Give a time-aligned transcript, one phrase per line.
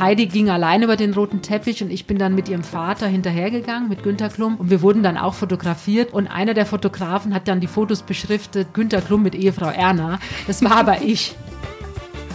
[0.00, 3.90] Heidi ging allein über den roten Teppich und ich bin dann mit ihrem Vater hinterhergegangen,
[3.90, 4.56] mit Günter Klum.
[4.56, 6.14] Und wir wurden dann auch fotografiert.
[6.14, 10.18] Und einer der Fotografen hat dann die Fotos beschriftet, Günter Klum mit Ehefrau Erna.
[10.46, 11.36] Das war aber ich.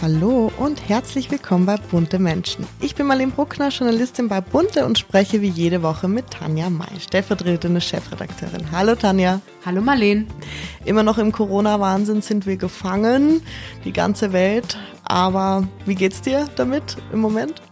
[0.00, 2.64] Hallo und herzlich willkommen bei Bunte Menschen.
[2.80, 7.00] Ich bin Marlene Bruckner, Journalistin bei Bunte und spreche wie jede Woche mit Tanja May,
[7.00, 8.70] stellvertretende Chefredakteurin.
[8.70, 9.40] Hallo Tanja.
[9.64, 10.26] Hallo Marlene.
[10.84, 13.40] Immer noch im Corona-Wahnsinn sind wir gefangen,
[13.84, 14.78] die ganze Welt.
[15.06, 17.62] Aber wie geht's dir damit im Moment?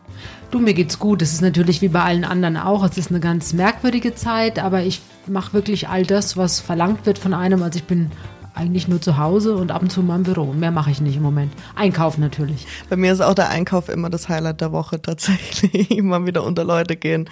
[0.51, 1.21] Du, mir geht's gut.
[1.21, 2.85] Es ist natürlich wie bei allen anderen auch.
[2.85, 7.19] Es ist eine ganz merkwürdige Zeit, aber ich mache wirklich all das, was verlangt wird
[7.19, 7.63] von einem.
[7.63, 8.11] Also ich bin
[8.55, 10.53] eigentlich nur zu Hause und ab und zu mal im Büro.
[10.53, 11.53] Mehr mache ich nicht im Moment.
[11.75, 12.67] Einkauf natürlich.
[12.89, 15.91] Bei mir ist auch der Einkauf immer das Highlight der Woche tatsächlich.
[15.91, 17.29] Immer wieder unter Leute gehen.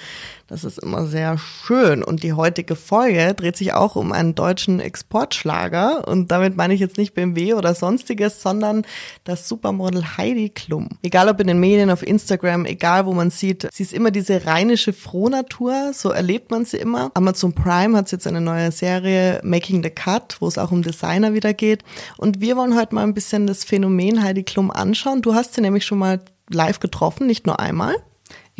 [0.52, 2.02] Das ist immer sehr schön.
[2.02, 6.06] Und die heutige Folge dreht sich auch um einen deutschen Exportschlager.
[6.06, 8.84] Und damit meine ich jetzt nicht BMW oder sonstiges, sondern
[9.24, 10.90] das Supermodel Heidi Klum.
[11.02, 14.44] Egal ob in den Medien, auf Instagram, egal wo man sieht, sie ist immer diese
[14.44, 15.92] rheinische Frohnatur.
[15.94, 17.10] So erlebt man sie immer.
[17.14, 21.32] Amazon Prime hat jetzt eine neue Serie Making the Cut, wo es auch um Designer
[21.32, 21.82] wieder geht.
[22.18, 25.22] Und wir wollen heute mal ein bisschen das Phänomen Heidi Klum anschauen.
[25.22, 27.96] Du hast sie nämlich schon mal live getroffen, nicht nur einmal.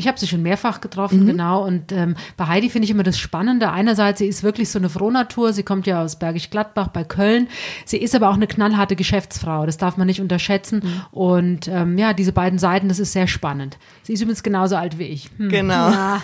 [0.03, 1.27] Ich habe sie schon mehrfach getroffen, mhm.
[1.27, 1.65] genau.
[1.65, 3.71] Und ähm, bei Heidi finde ich immer das Spannende.
[3.71, 5.53] Einerseits, sie ist wirklich so eine Frohnatur.
[5.53, 7.47] Sie kommt ja aus Bergisch Gladbach bei Köln.
[7.85, 9.65] Sie ist aber auch eine knallharte Geschäftsfrau.
[9.65, 10.83] Das darf man nicht unterschätzen.
[10.83, 11.03] Mhm.
[11.13, 13.79] Und ähm, ja, diese beiden Seiten, das ist sehr spannend.
[14.03, 15.31] Sie ist übrigens genauso alt wie ich.
[15.37, 15.49] Hm.
[15.49, 15.91] Genau.
[15.91, 16.23] Ja,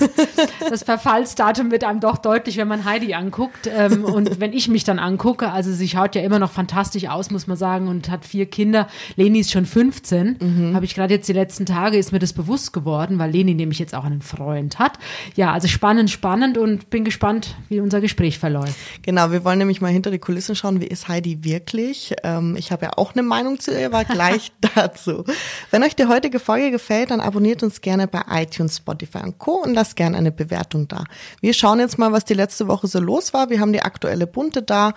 [0.68, 3.68] das Verfallsdatum wird einem doch deutlich, wenn man Heidi anguckt.
[3.72, 7.30] Ähm, und wenn ich mich dann angucke, also sie schaut ja immer noch fantastisch aus,
[7.30, 8.88] muss man sagen, und hat vier Kinder.
[9.16, 10.38] Leni ist schon 15.
[10.40, 10.74] Mhm.
[10.74, 13.67] Habe ich gerade jetzt die letzten Tage, ist mir das bewusst geworden, weil Leni nämlich
[13.76, 14.98] jetzt auch einen Freund hat.
[15.36, 18.74] Ja, also spannend, spannend und bin gespannt, wie unser Gespräch verläuft.
[19.02, 22.14] Genau, wir wollen nämlich mal hinter die Kulissen schauen, wie ist Heidi wirklich?
[22.24, 25.24] Ähm, ich habe ja auch eine Meinung zu ihr, aber gleich dazu.
[25.70, 29.62] Wenn euch die heutige Folge gefällt, dann abonniert uns gerne bei iTunes, Spotify und Co.
[29.62, 31.04] und lasst gerne eine Bewertung da.
[31.40, 33.50] Wir schauen jetzt mal, was die letzte Woche so los war.
[33.50, 34.94] Wir haben die aktuelle Bunte da.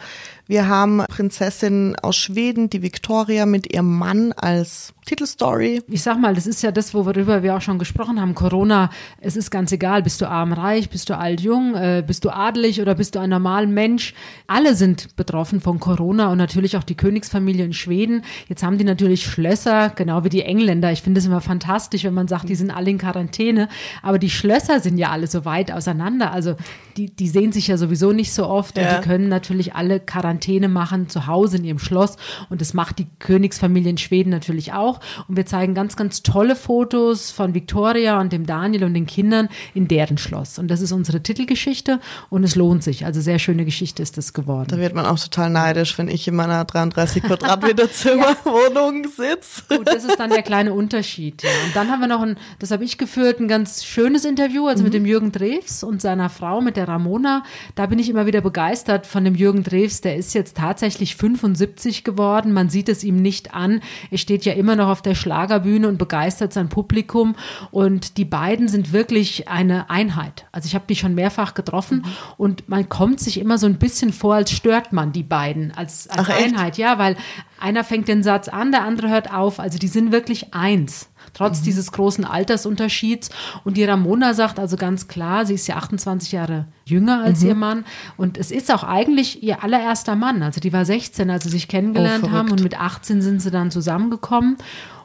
[0.52, 5.82] Wir haben Prinzessin aus Schweden, die Victoria mit ihrem Mann als Titelstory.
[5.88, 8.36] Ich sag mal, das ist ja das, worüber wir auch schon gesprochen haben.
[8.36, 8.90] Corona,
[9.22, 12.30] es ist ganz egal, bist du arm, reich, bist du alt, jung, äh, bist du
[12.30, 14.14] adelig oder bist du ein normaler Mensch.
[14.46, 18.24] Alle sind betroffen von Corona und natürlich auch die Königsfamilie in Schweden.
[18.50, 20.92] Jetzt haben die natürlich Schlösser, genau wie die Engländer.
[20.92, 23.70] Ich finde es immer fantastisch, wenn man sagt, die sind alle in Quarantäne.
[24.02, 26.34] Aber die Schlösser sind ja alle so weit auseinander.
[26.34, 26.58] Also
[26.98, 28.84] die, die sehen sich ja sowieso nicht so oft ja.
[28.84, 32.18] und die können natürlich alle Quarantäne Quarantäne machen zu Hause in ihrem Schloss.
[32.50, 35.00] Und das macht die Königsfamilie in Schweden natürlich auch.
[35.28, 39.50] Und wir zeigen ganz, ganz tolle Fotos von Victoria und dem Daniel und den Kindern
[39.74, 40.58] in deren Schloss.
[40.58, 43.06] Und das ist unsere Titelgeschichte und es lohnt sich.
[43.06, 44.68] Also sehr schöne Geschichte ist das geworden.
[44.70, 49.64] Da wird man auch total neidisch, wenn ich in meiner 33 Quadratmeter Zimmerwohnung sitze.
[49.70, 51.44] Gut, das ist dann der kleine Unterschied.
[51.44, 51.50] Ja.
[51.66, 54.82] Und dann haben wir noch ein, das habe ich geführt, ein ganz schönes Interview, also
[54.82, 54.86] mhm.
[54.86, 57.44] mit dem Jürgen Drews und seiner Frau, mit der Ramona.
[57.76, 60.02] Da bin ich immer wieder begeistert von dem Jürgen Drews.
[60.02, 62.54] Der ist ist jetzt tatsächlich 75 geworden.
[62.54, 63.82] Man sieht es ihm nicht an.
[64.10, 67.36] Er steht ja immer noch auf der Schlagerbühne und begeistert sein Publikum.
[67.70, 70.46] Und die beiden sind wirklich eine Einheit.
[70.54, 72.06] Also ich habe die schon mehrfach getroffen
[72.38, 76.08] und man kommt sich immer so ein bisschen vor, als stört man die beiden als,
[76.10, 76.78] als Ach, Einheit.
[76.78, 77.18] Ja, weil
[77.62, 79.60] einer fängt den Satz an, der andere hört auf.
[79.60, 81.64] Also die sind wirklich eins trotz mhm.
[81.66, 83.30] dieses großen Altersunterschieds.
[83.64, 87.48] Und die Ramona sagt also ganz klar, sie ist ja 28 Jahre jünger als mhm.
[87.48, 87.86] ihr Mann.
[88.18, 90.44] Und es ist auch eigentlich ihr allererster Mann.
[90.44, 92.52] Also die war 16, als sie sich kennengelernt oh, haben.
[92.52, 94.58] Und mit 18 sind sie dann zusammengekommen.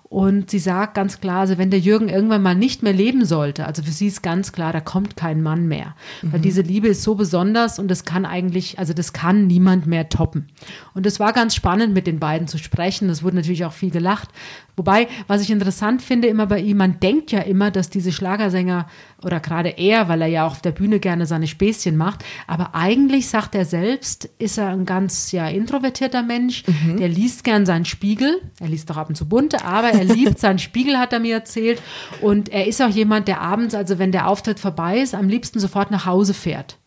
[0.09, 3.67] Und sie sagt ganz klar, also wenn der Jürgen irgendwann mal nicht mehr leben sollte,
[3.67, 5.97] also für sie ist ganz klar, da kommt kein Mann mehr.
[6.23, 6.33] Mhm.
[6.33, 10.09] Weil diese Liebe ist so besonders und das kann eigentlich, also das kann niemand mehr
[10.09, 10.47] toppen.
[10.95, 13.11] Und es war ganz spannend, mit den beiden zu sprechen.
[13.11, 14.29] Es wurde natürlich auch viel gelacht.
[14.77, 18.87] Wobei, was ich interessant finde immer bei ihm, man denkt ja immer, dass diese Schlagersänger
[19.25, 22.75] oder gerade er, weil er ja auch auf der Bühne gerne seine Späßchen macht, aber
[22.75, 26.99] eigentlich sagt er selbst, ist er ein ganz ja introvertierter Mensch, mhm.
[26.99, 30.39] der liest gern seinen Spiegel, er liest doch ab und zu bunte, aber er liebt
[30.39, 31.81] seinen Spiegel, hat er mir erzählt.
[32.21, 35.61] Und er ist auch jemand, der abends, also wenn der Auftritt vorbei ist, am liebsten
[35.61, 36.79] sofort nach Hause fährt.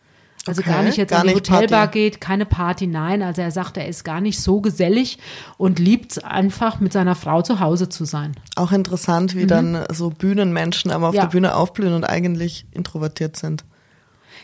[0.45, 1.99] Also okay, gar nicht jetzt gar in die Hotelbar Party.
[1.99, 3.21] geht, keine Party, nein.
[3.21, 5.19] Also er sagt, er ist gar nicht so gesellig
[5.57, 8.35] und liebt es einfach, mit seiner Frau zu Hause zu sein.
[8.55, 9.47] Auch interessant, wie mhm.
[9.47, 11.23] dann so Bühnenmenschen aber auf ja.
[11.23, 13.65] der Bühne aufblühen und eigentlich introvertiert sind.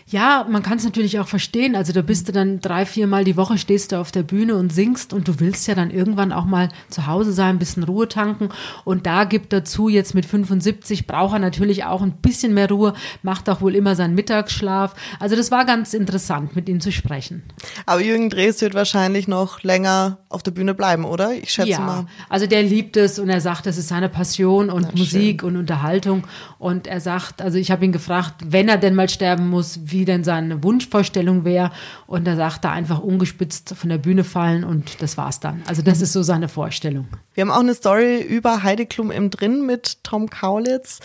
[0.08, 1.76] Ja, man kann es natürlich auch verstehen.
[1.76, 4.72] Also da bist du dann drei, viermal die Woche stehst du auf der Bühne und
[4.72, 8.08] singst und du willst ja dann irgendwann auch mal zu Hause sein, ein bisschen Ruhe
[8.08, 8.50] tanken.
[8.84, 12.94] Und da gibt dazu jetzt mit 75 braucht er natürlich auch ein bisschen mehr Ruhe,
[13.24, 14.94] macht auch wohl immer seinen Mittagsschlaf.
[15.20, 17.42] Also das war ganz interessant, mit ihm zu sprechen.
[17.88, 21.34] Aber Jürgen Drees wird wahrscheinlich noch länger auf der Bühne bleiben, oder?
[21.34, 22.06] Ich schätze ja, mal.
[22.30, 25.50] Also der liebt es und er sagt, das ist seine Passion und Na, Musik schön.
[25.50, 26.26] und Unterhaltung.
[26.60, 29.95] Und er sagt, also ich habe ihn gefragt, wenn er denn mal sterben muss, wie
[29.96, 31.72] wie denn seine Wunschvorstellung wäre.
[32.08, 35.64] Und da sagt er einfach ungespitzt von der Bühne fallen und das war's dann.
[35.68, 37.08] Also das ist so seine Vorstellung.
[37.34, 41.00] Wir haben auch eine Story über Heidi Klum im Drin mit Tom Kaulitz,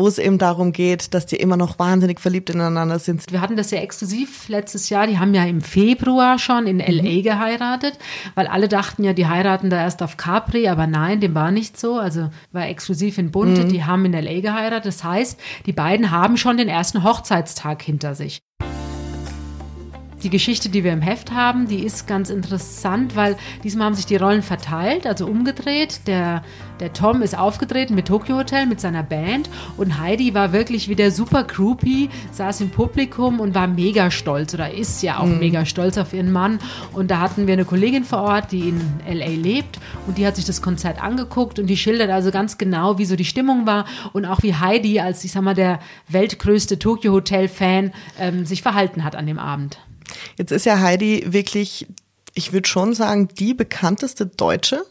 [0.00, 3.30] wo es eben darum geht, dass die immer noch wahnsinnig verliebt ineinander sind.
[3.30, 5.06] Wir hatten das ja exklusiv letztes Jahr.
[5.06, 7.22] Die haben ja im Februar schon in LA mhm.
[7.22, 7.98] geheiratet,
[8.34, 11.78] weil alle dachten ja, die heiraten da erst auf Capri, aber nein, dem war nicht
[11.78, 11.98] so.
[11.98, 13.64] Also war exklusiv in Bunte.
[13.64, 13.68] Mhm.
[13.68, 14.86] Die haben in LA geheiratet.
[14.86, 18.40] Das heißt, die beiden haben schon den ersten Hochzeitstag hinter sich.
[20.22, 24.04] Die Geschichte, die wir im Heft haben, die ist ganz interessant, weil diesmal haben sich
[24.04, 26.00] die Rollen verteilt, also umgedreht.
[26.06, 26.42] Der,
[26.78, 30.94] der Tom ist aufgetreten mit Tokyo Hotel, mit seiner Band und Heidi war wirklich wie
[30.94, 35.38] der super Groupie, saß im Publikum und war mega stolz oder ist ja auch mhm.
[35.38, 36.58] mega stolz auf ihren Mann.
[36.92, 39.28] Und da hatten wir eine Kollegin vor Ort, die in L.A.
[39.28, 43.06] lebt und die hat sich das Konzert angeguckt und die schildert also ganz genau, wie
[43.06, 45.78] so die Stimmung war und auch wie Heidi als, ich sag mal, der
[46.08, 49.78] weltgrößte Tokyo Hotel Fan ähm, sich verhalten hat an dem Abend.
[50.36, 51.86] Jetzt ist ja Heidi wirklich,
[52.34, 54.84] ich würde schon sagen, die bekannteste Deutsche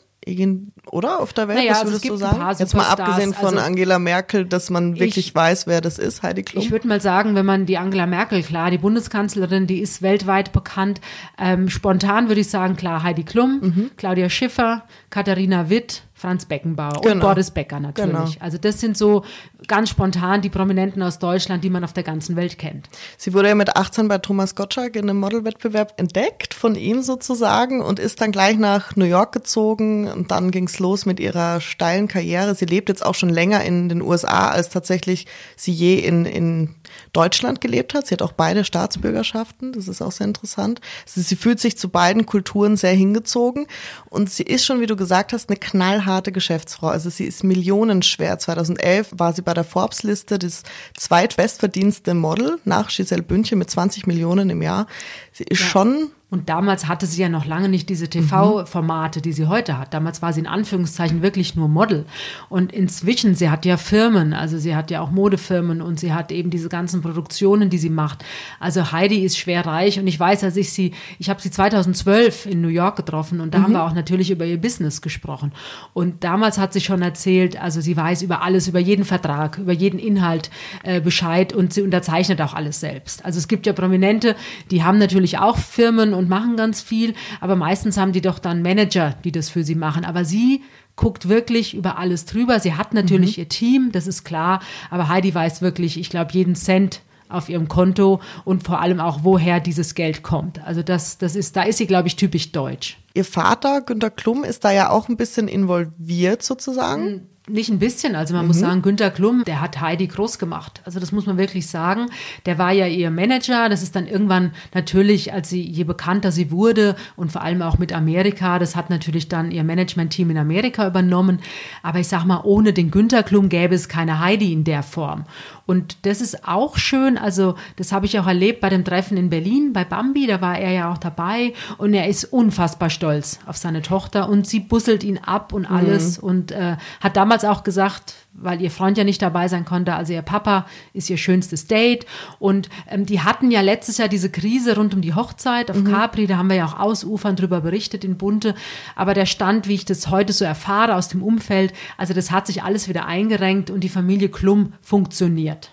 [0.92, 2.56] oder auf der Welt, naja, was würdest also du sagen?
[2.60, 6.24] Jetzt mal abgesehen von also, Angela Merkel, dass man wirklich ich, weiß, wer das ist,
[6.24, 6.64] Heidi Klum.
[6.64, 10.52] Ich würde mal sagen, wenn man die Angela Merkel, klar, die Bundeskanzlerin, die ist weltweit
[10.52, 11.02] bekannt.
[11.38, 13.92] Ähm, spontan würde ich sagen, klar, Heidi Klum, mhm.
[13.98, 17.14] Claudia Schiffer, Katharina Witt, Franz Beckenbauer genau.
[17.14, 18.12] und Boris Becker natürlich.
[18.12, 18.30] Genau.
[18.42, 19.24] Also das sind so
[19.68, 22.90] ganz spontan die Prominenten aus Deutschland, die man auf der ganzen Welt kennt.
[23.18, 27.82] Sie wurde ja mit 18 bei Thomas Gottschalk in einem Modelwettbewerb entdeckt, von ihm sozusagen,
[27.82, 31.62] und ist dann gleich nach New York gezogen und dann ging es los mit ihrer
[31.62, 32.54] steilen Karriere.
[32.54, 35.26] Sie lebt jetzt auch schon länger in den USA, als tatsächlich
[35.56, 36.76] sie je in, in
[37.14, 38.08] Deutschland gelebt hat.
[38.08, 40.82] Sie hat auch beide Staatsbürgerschaften, das ist auch sehr interessant.
[41.06, 43.68] Also sie fühlt sich zu beiden Kulturen sehr hingezogen
[44.10, 46.88] und sie ist schon, wie du gesagt hast, eine knallharte Geschäftsfrau.
[46.88, 48.40] Also sie ist millionenschwer.
[48.40, 50.64] 2011 war sie bei der Forbes-Liste das
[50.98, 54.88] zweitbestverdienste Model nach Giselle Bündchen mit 20 Millionen im Jahr.
[55.32, 55.68] Sie ist ja.
[55.68, 59.96] schon und damals hatte sie ja noch lange nicht diese TV-Formate, die sie heute hat.
[59.96, 62.06] Damals war sie in Anführungszeichen wirklich nur Model.
[62.50, 66.32] Und inzwischen, sie hat ja Firmen, also sie hat ja auch Modefirmen und sie hat
[66.32, 68.24] eben diese ganzen Produktionen, die sie macht.
[68.60, 72.46] Also Heidi ist schwer reich und ich weiß, als ich sie, ich habe sie 2012
[72.46, 73.64] in New York getroffen und da mhm.
[73.64, 75.52] haben wir auch natürlich über ihr Business gesprochen.
[75.96, 79.74] Und damals hat sie schon erzählt, also sie weiß über alles, über jeden Vertrag, über
[79.74, 80.52] jeden Inhalt
[80.84, 83.26] äh, Bescheid und sie unterzeichnet auch alles selbst.
[83.26, 84.36] Also es gibt ja Prominente,
[84.70, 88.62] die haben natürlich auch Firmen und machen ganz viel, aber meistens haben die doch dann
[88.62, 90.06] Manager, die das für sie machen.
[90.06, 90.62] Aber sie
[90.96, 92.60] guckt wirklich über alles drüber.
[92.60, 93.44] Sie hat natürlich mhm.
[93.44, 94.60] ihr Team, das ist klar,
[94.92, 99.20] aber Heidi weiß wirklich, ich glaube, jeden Cent auf ihrem Konto und vor allem auch,
[99.24, 100.64] woher dieses Geld kommt.
[100.66, 102.98] Also das, das ist, da ist sie, glaube ich, typisch deutsch.
[103.14, 107.30] Ihr Vater, Günter Klum, ist da ja auch ein bisschen involviert sozusagen.
[107.50, 108.48] Nicht ein bisschen, also man mhm.
[108.48, 110.82] muss sagen, Günter Klum, der hat Heidi groß gemacht.
[110.86, 112.08] Also das muss man wirklich sagen.
[112.46, 113.70] Der war ja ihr Manager.
[113.70, 117.78] Das ist dann irgendwann natürlich, als sie, je bekannter sie wurde und vor allem auch
[117.78, 121.40] mit Amerika, das hat natürlich dann ihr Management-Team in Amerika übernommen.
[121.84, 125.26] Aber ich sag mal, ohne den Günter Klum gäbe es keine Heidi in der Form.
[125.66, 127.16] Und das ist auch schön.
[127.18, 130.26] Also das habe ich auch erlebt bei dem Treffen in Berlin, bei Bambi.
[130.26, 134.48] Da war er ja auch dabei und er ist unfassbar stolz auf seine Tochter und
[134.48, 136.28] sie busselt ihn ab und alles mhm.
[136.28, 139.94] und äh, hat damals damals auch gesagt, weil ihr Freund ja nicht dabei sein konnte,
[139.94, 142.06] also ihr Papa ist ihr schönstes Date.
[142.40, 145.92] Und ähm, die hatten ja letztes Jahr diese Krise rund um die Hochzeit auf mhm.
[145.92, 148.56] Capri, da haben wir ja auch ausufern drüber berichtet in Bunte.
[148.96, 152.48] Aber der Stand, wie ich das heute so erfahre aus dem Umfeld, also das hat
[152.48, 155.72] sich alles wieder eingerenkt und die Familie Klum funktioniert.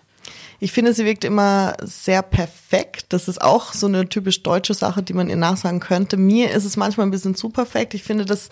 [0.59, 3.07] Ich finde, sie wirkt immer sehr perfekt.
[3.11, 6.17] Das ist auch so eine typisch deutsche Sache, die man ihr nachsagen könnte.
[6.17, 7.93] Mir ist es manchmal ein bisschen zu perfekt.
[7.93, 8.49] Ich finde, dass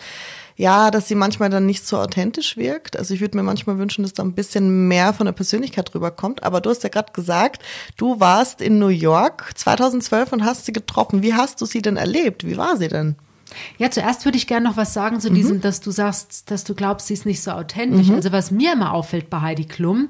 [0.56, 2.96] ja, dass sie manchmal dann nicht so authentisch wirkt.
[2.96, 6.42] Also ich würde mir manchmal wünschen, dass da ein bisschen mehr von der Persönlichkeit rüberkommt.
[6.42, 7.62] Aber du hast ja gerade gesagt,
[7.96, 11.22] du warst in New York 2012 und hast sie getroffen.
[11.22, 12.46] Wie hast du sie denn erlebt?
[12.46, 13.16] Wie war sie denn?
[13.78, 15.34] Ja, zuerst würde ich gerne noch was sagen zu mhm.
[15.34, 18.08] diesem, dass du sagst, dass du glaubst, sie ist nicht so authentisch.
[18.08, 18.14] Mhm.
[18.14, 20.08] Also was mir immer auffällt bei Heidi Klum,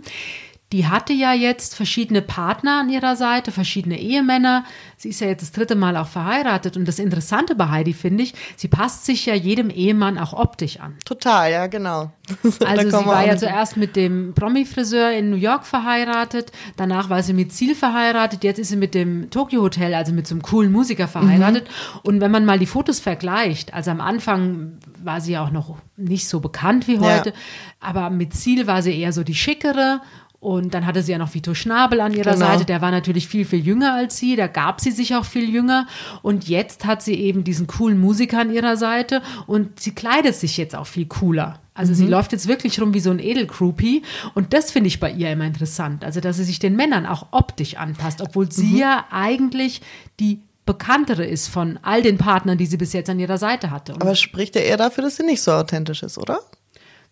[0.74, 4.64] die hatte ja jetzt verschiedene Partner an ihrer Seite, verschiedene Ehemänner.
[4.96, 6.76] Sie ist ja jetzt das dritte Mal auch verheiratet.
[6.76, 10.80] Und das Interessante bei Heidi finde ich, sie passt sich ja jedem Ehemann auch optisch
[10.80, 10.96] an.
[11.04, 12.10] Total, ja, genau.
[12.64, 17.34] Also sie war ja zuerst mit dem Promi-Friseur in New York verheiratet, danach war sie
[17.34, 20.72] mit Ziel verheiratet, jetzt ist sie mit dem Tokyo Hotel, also mit so einem coolen
[20.72, 21.64] Musiker verheiratet.
[21.68, 22.00] Mhm.
[22.02, 25.76] Und wenn man mal die Fotos vergleicht, also am Anfang war sie ja auch noch
[25.96, 27.36] nicht so bekannt wie heute, ja.
[27.78, 30.00] aber mit Ziel war sie eher so die schickere
[30.44, 32.46] und dann hatte sie ja noch Vito Schnabel an ihrer genau.
[32.46, 35.48] Seite, der war natürlich viel, viel jünger als sie, da gab sie sich auch viel
[35.48, 35.86] jünger.
[36.20, 40.58] Und jetzt hat sie eben diesen coolen Musiker an ihrer Seite und sie kleidet sich
[40.58, 41.60] jetzt auch viel cooler.
[41.72, 41.96] Also mhm.
[41.96, 44.02] sie läuft jetzt wirklich rum wie so ein Edelgroupie.
[44.34, 46.04] Und das finde ich bei ihr immer interessant.
[46.04, 48.76] Also, dass sie sich den Männern auch optisch anpasst, obwohl sie mhm.
[48.76, 49.80] ja eigentlich
[50.20, 53.94] die bekanntere ist von all den Partnern, die sie bis jetzt an ihrer Seite hatte.
[53.94, 56.40] Und Aber spricht ja eher dafür, dass sie nicht so authentisch ist, oder?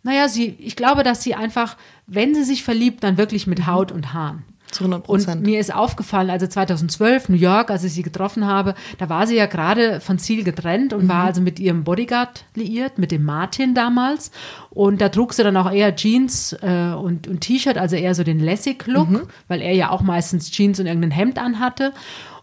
[0.02, 3.92] Naja, sie, ich glaube, dass sie einfach, wenn sie sich verliebt, dann wirklich mit Haut
[3.92, 4.44] und Haaren.
[4.72, 5.36] Zu 100 Prozent.
[5.36, 9.26] Und mir ist aufgefallen, also 2012, New York, als ich sie getroffen habe, da war
[9.26, 11.08] sie ja gerade von Ziel getrennt und mhm.
[11.10, 14.30] war also mit ihrem Bodyguard liiert, mit dem Martin damals.
[14.70, 18.24] Und da trug sie dann auch eher Jeans äh, und, und T-Shirt, also eher so
[18.24, 19.22] den Lessig-Look, mhm.
[19.46, 21.92] weil er ja auch meistens Jeans und irgendein Hemd anhatte.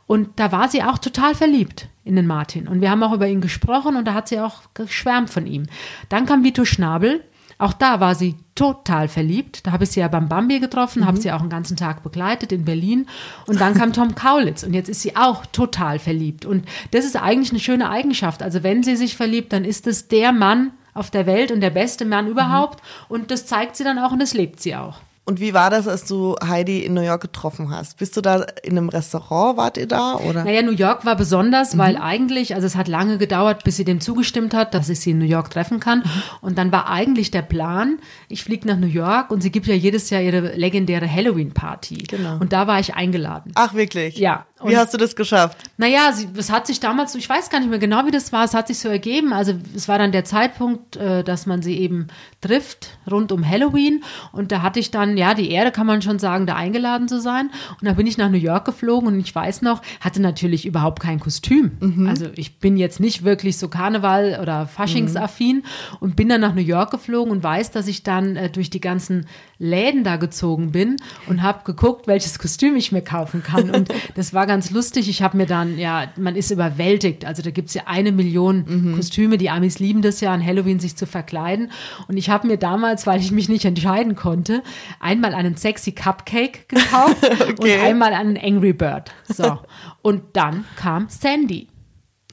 [0.05, 2.67] Und da war sie auch total verliebt in den Martin.
[2.67, 5.65] Und wir haben auch über ihn gesprochen und da hat sie auch geschwärmt von ihm.
[6.09, 7.23] Dann kam Vito Schnabel
[7.59, 9.67] auch da war sie total verliebt.
[9.67, 11.05] Da habe ich sie ja beim Bambi getroffen, mhm.
[11.05, 13.05] habe sie auch einen ganzen Tag begleitet in Berlin.
[13.47, 16.45] Und dann kam Tom Kaulitz und jetzt ist sie auch total verliebt.
[16.45, 18.41] Und das ist eigentlich eine schöne Eigenschaft.
[18.41, 21.69] Also wenn sie sich verliebt, dann ist es der Mann auf der Welt und der
[21.69, 22.81] beste Mann überhaupt.
[22.81, 23.05] Mhm.
[23.15, 25.01] Und das zeigt sie dann auch und das lebt sie auch.
[25.29, 27.99] Und wie war das, als du Heidi in New York getroffen hast?
[27.99, 30.15] Bist du da in einem Restaurant, wart ihr da?
[30.15, 30.43] Oder?
[30.43, 31.77] Naja, New York war besonders, mhm.
[31.77, 35.11] weil eigentlich, also es hat lange gedauert, bis sie dem zugestimmt hat, dass ich sie
[35.11, 35.99] in New York treffen kann.
[35.99, 36.21] Mhm.
[36.41, 39.75] Und dann war eigentlich der Plan, ich fliege nach New York und sie gibt ja
[39.75, 42.05] jedes Jahr ihre legendäre Halloween-Party.
[42.07, 42.37] Genau.
[42.39, 43.51] Und da war ich eingeladen.
[43.53, 44.17] Ach, wirklich?
[44.17, 44.47] Ja.
[44.59, 45.57] Und, wie hast du das geschafft?
[45.77, 48.53] Naja, es hat sich damals, ich weiß gar nicht mehr genau, wie das war, es
[48.53, 49.31] hat sich so ergeben.
[49.31, 52.07] Also es war dann der Zeitpunkt, äh, dass man sie eben
[52.41, 54.03] trifft, rund um Halloween.
[54.31, 57.21] Und da hatte ich dann, ja, die Ehre, kann man schon sagen, da eingeladen zu
[57.21, 57.51] sein.
[57.79, 60.99] Und da bin ich nach New York geflogen und ich weiß noch, hatte natürlich überhaupt
[61.01, 61.71] kein Kostüm.
[61.79, 62.07] Mhm.
[62.07, 65.97] Also ich bin jetzt nicht wirklich so Karneval- oder Faschingsaffin mhm.
[66.01, 68.81] und bin dann nach New York geflogen und weiß, dass ich dann äh, durch die
[68.81, 69.25] ganzen
[69.59, 70.95] Läden da gezogen bin
[71.27, 73.69] und habe geguckt, welches Kostüm ich mir kaufen kann.
[73.69, 75.09] Und das war ganz lustig.
[75.09, 77.25] Ich habe mir dann, ja, man ist überwältigt.
[77.25, 78.95] Also da gibt es ja eine Million mhm.
[78.95, 79.37] Kostüme.
[79.37, 81.71] Die Amis lieben das ja, an Halloween sich zu verkleiden.
[82.07, 84.63] Und ich habe mir damals, weil ich mich nicht entscheiden konnte,
[85.01, 87.53] einmal einen sexy Cupcake gekauft okay.
[87.59, 89.11] und einmal einen Angry Bird.
[89.27, 89.59] So.
[90.01, 91.67] Und dann kam Sandy.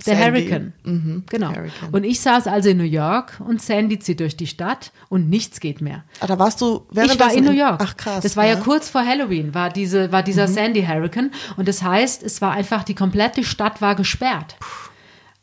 [0.07, 0.41] Der Sandy.
[0.41, 0.73] Hurricane.
[0.85, 1.25] Mhm.
[1.29, 1.49] Genau.
[1.49, 1.91] Hurricane.
[1.93, 5.61] Und ich saß also in New York und Sandy zieht durch die Stadt und nichts
[5.61, 6.05] geht mehr.
[6.21, 7.81] Ah, da warst du während Ich war in New York.
[7.83, 8.23] Ach krass.
[8.23, 10.53] Das war ja, ja kurz vor Halloween, war diese war dieser mhm.
[10.53, 14.57] Sandy Hurricane und das heißt, es war einfach die komplette Stadt war gesperrt.
[14.61, 14.86] Puh.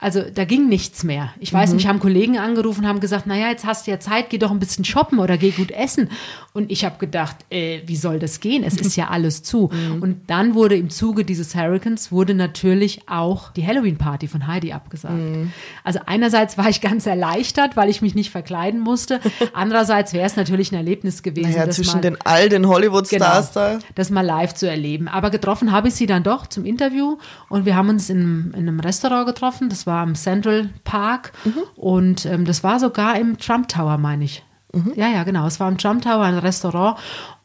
[0.03, 1.29] Also da ging nichts mehr.
[1.39, 1.75] Ich weiß, mhm.
[1.77, 4.59] mich haben Kollegen angerufen, haben gesagt, naja, jetzt hast du ja Zeit, geh doch ein
[4.59, 6.09] bisschen shoppen oder geh gut essen.
[6.51, 8.65] Und ich habe gedacht, äh, wie soll das gehen?
[8.65, 9.69] Es ist ja alles zu.
[9.73, 10.01] Mhm.
[10.03, 15.15] Und dann wurde im Zuge dieses Hurricanes wurde natürlich auch die Halloween-Party von Heidi abgesagt.
[15.15, 15.51] Mhm.
[15.83, 19.19] Also einerseits war ich ganz erleichtert, weil ich mich nicht verkleiden musste.
[19.53, 21.51] Andererseits wäre es natürlich ein Erlebnis gewesen.
[21.51, 23.79] Naja, zwischen mal, den all den Hollywood-Stars genau, da.
[23.95, 25.07] Das mal live zu erleben.
[25.07, 27.17] Aber getroffen habe ich sie dann doch zum Interview
[27.49, 29.69] und wir haben uns in, in einem Restaurant getroffen.
[29.69, 31.63] Das war war im Central Park mhm.
[31.75, 34.43] und ähm, das war sogar im Trump Tower, meine ich.
[34.73, 34.93] Mhm.
[34.95, 35.45] Ja, ja, genau.
[35.45, 36.97] Es war im Trump Tower, ein Restaurant.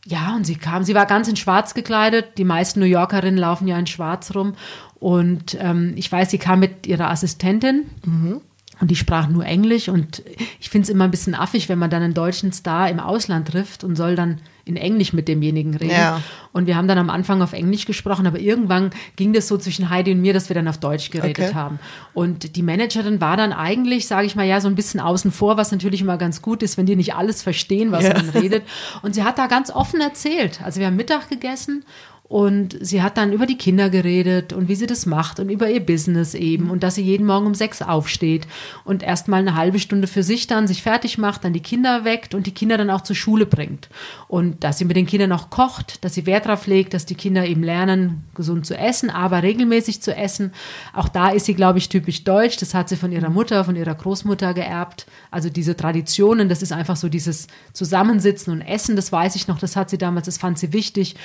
[0.06, 2.38] Ja, und sie kam, sie war ganz in schwarz gekleidet.
[2.38, 4.54] Die meisten New Yorkerinnen laufen ja in schwarz rum.
[4.94, 7.90] Und ähm, ich weiß, sie kam mit ihrer Assistentin.
[8.06, 8.40] Mhm.
[8.80, 9.90] Und die sprach nur Englisch.
[9.90, 10.22] Und
[10.58, 13.48] ich finde es immer ein bisschen affig, wenn man dann einen deutschen Star im Ausland
[13.48, 15.90] trifft und soll dann in Englisch mit demjenigen reden.
[15.90, 16.20] Ja.
[16.52, 19.90] Und wir haben dann am Anfang auf Englisch gesprochen, aber irgendwann ging das so zwischen
[19.90, 21.54] Heidi und mir, dass wir dann auf Deutsch geredet okay.
[21.54, 21.78] haben.
[22.14, 25.56] Und die Managerin war dann eigentlich, sage ich mal, ja, so ein bisschen außen vor,
[25.56, 28.14] was natürlich immer ganz gut ist, wenn die nicht alles verstehen, was ja.
[28.14, 28.64] man redet.
[29.02, 30.60] Und sie hat da ganz offen erzählt.
[30.62, 31.84] Also wir haben Mittag gegessen
[32.28, 35.70] und sie hat dann über die Kinder geredet und wie sie das macht und über
[35.70, 38.46] ihr Business eben und dass sie jeden Morgen um sechs aufsteht
[38.84, 42.34] und erstmal eine halbe Stunde für sich dann sich fertig macht, dann die Kinder weckt
[42.34, 43.88] und die Kinder dann auch zur Schule bringt.
[44.28, 47.14] Und dass sie mit den Kindern auch kocht, dass sie Wert darauf legt, dass die
[47.14, 50.52] Kinder eben lernen, gesund zu essen, aber regelmäßig zu essen.
[50.92, 52.58] Auch da ist sie, glaube ich, typisch deutsch.
[52.58, 55.06] Das hat sie von ihrer Mutter, von ihrer Großmutter geerbt.
[55.30, 59.58] Also diese Traditionen, das ist einfach so dieses Zusammensitzen und Essen, das weiß ich noch,
[59.58, 61.16] das hat sie damals, das fand sie wichtig.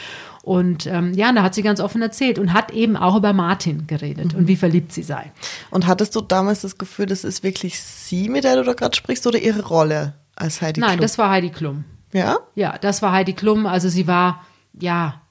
[0.43, 3.87] Und ähm, ja, da hat sie ganz offen erzählt und hat eben auch über Martin
[3.87, 4.39] geredet mhm.
[4.39, 5.31] und wie verliebt sie sei.
[5.71, 8.95] Und hattest du damals das Gefühl, das ist wirklich sie, mit der du da gerade
[8.95, 10.89] sprichst, oder ihre Rolle als Heidi Klum?
[10.89, 11.83] Nein, das war Heidi Klum.
[12.13, 12.37] Ja?
[12.55, 13.65] Ja, das war Heidi Klum.
[13.65, 14.45] Also sie war
[14.79, 15.21] ja,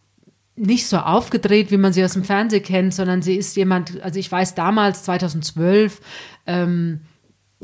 [0.57, 4.19] nicht so aufgedreht, wie man sie aus dem Fernsehen kennt, sondern sie ist jemand, also
[4.19, 6.00] ich weiß damals, 2012,
[6.47, 7.00] ähm,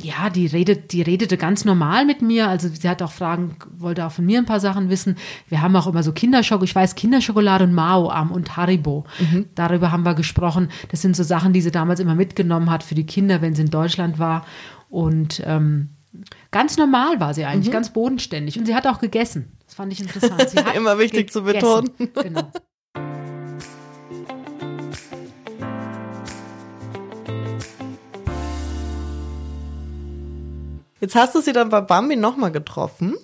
[0.00, 2.48] ja, die redet, die redete ganz normal mit mir.
[2.48, 5.16] Also sie hat auch Fragen, wollte auch von mir ein paar Sachen wissen.
[5.48, 9.04] Wir haben auch immer so Kinderschokolade, ich weiß Kinderschokolade und Mao am und Haribo.
[9.18, 9.46] Mhm.
[9.54, 10.68] Darüber haben wir gesprochen.
[10.90, 13.62] Das sind so Sachen, die sie damals immer mitgenommen hat für die Kinder, wenn sie
[13.62, 14.46] in Deutschland war.
[14.88, 15.90] Und ähm,
[16.50, 17.72] ganz normal war sie eigentlich, mhm.
[17.72, 18.58] ganz bodenständig.
[18.58, 19.52] Und sie hat auch gegessen.
[19.66, 20.54] Das fand ich interessant.
[20.76, 21.90] Immer wichtig zu betonen.
[21.98, 22.52] Genau.
[31.00, 33.14] Jetzt hast du sie dann bei Bambi nochmal getroffen.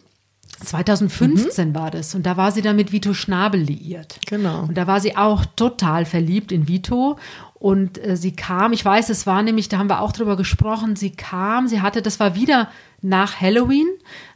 [0.65, 1.75] 2015 mhm.
[1.75, 4.19] war das und da war sie dann mit Vito Schnabel liiert.
[4.27, 4.63] Genau.
[4.63, 7.19] Und da war sie auch total verliebt in Vito
[7.65, 10.97] und äh, sie kam, ich weiß, es war nämlich, da haben wir auch drüber gesprochen,
[10.97, 12.69] sie kam, sie hatte, das war wieder
[13.01, 13.87] nach Halloween.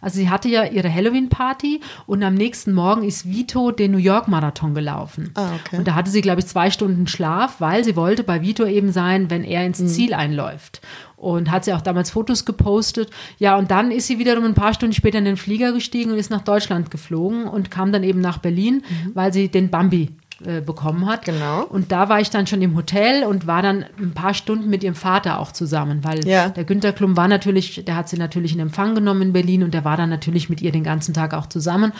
[0.00, 4.74] Also sie hatte ja ihre Halloween-Party und am nächsten Morgen ist Vito den New York-Marathon
[4.74, 5.30] gelaufen.
[5.34, 5.76] Ah, okay.
[5.76, 8.92] Und da hatte sie, glaube ich, zwei Stunden Schlaf, weil sie wollte bei Vito eben
[8.92, 9.88] sein, wenn er ins mhm.
[9.88, 10.80] Ziel einläuft.
[11.18, 13.10] Und hat sie auch damals Fotos gepostet.
[13.38, 16.18] Ja, und dann ist sie wiederum ein paar Stunden später in den Flieger gestiegen und
[16.18, 19.10] ist nach Deutschland geflogen und kam dann eben nach Berlin, mhm.
[19.14, 20.10] weil sie den Bambi
[20.46, 21.24] äh, bekommen hat.
[21.24, 21.64] Genau.
[21.64, 24.84] Und da war ich dann schon im Hotel und war dann ein paar Stunden mit
[24.84, 26.50] ihrem Vater auch zusammen, weil ja.
[26.50, 29.74] der Günter Klum war natürlich, der hat sie natürlich in Empfang genommen in Berlin und
[29.74, 31.92] der war dann natürlich mit ihr den ganzen Tag auch zusammen.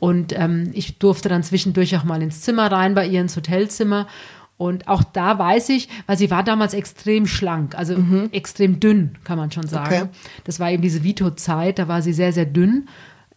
[0.00, 4.08] Und ähm, ich durfte dann zwischendurch auch mal ins Zimmer rein, bei ihr ins Hotelzimmer.
[4.56, 8.28] Und auch da weiß ich, weil sie war damals extrem schlank, also mhm.
[8.30, 9.94] extrem dünn, kann man schon sagen.
[9.94, 10.08] Okay.
[10.44, 12.88] Das war eben diese Vito-Zeit, da war sie sehr, sehr dünn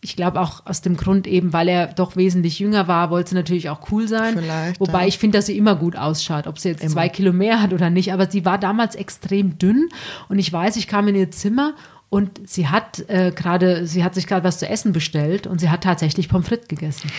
[0.01, 3.35] ich glaube auch aus dem Grund eben, weil er doch wesentlich jünger war, wollte sie
[3.35, 4.37] natürlich auch cool sein.
[4.37, 5.07] Vielleicht, Wobei ja.
[5.07, 6.91] ich finde, dass sie immer gut ausschaut, ob sie jetzt immer.
[6.91, 8.13] zwei Kilo mehr hat oder nicht.
[8.13, 9.89] Aber sie war damals extrem dünn
[10.29, 11.73] und ich weiß, ich kam in ihr Zimmer
[12.09, 15.69] und sie hat äh, gerade, sie hat sich gerade was zu essen bestellt und sie
[15.69, 17.11] hat tatsächlich Pommes frites gegessen.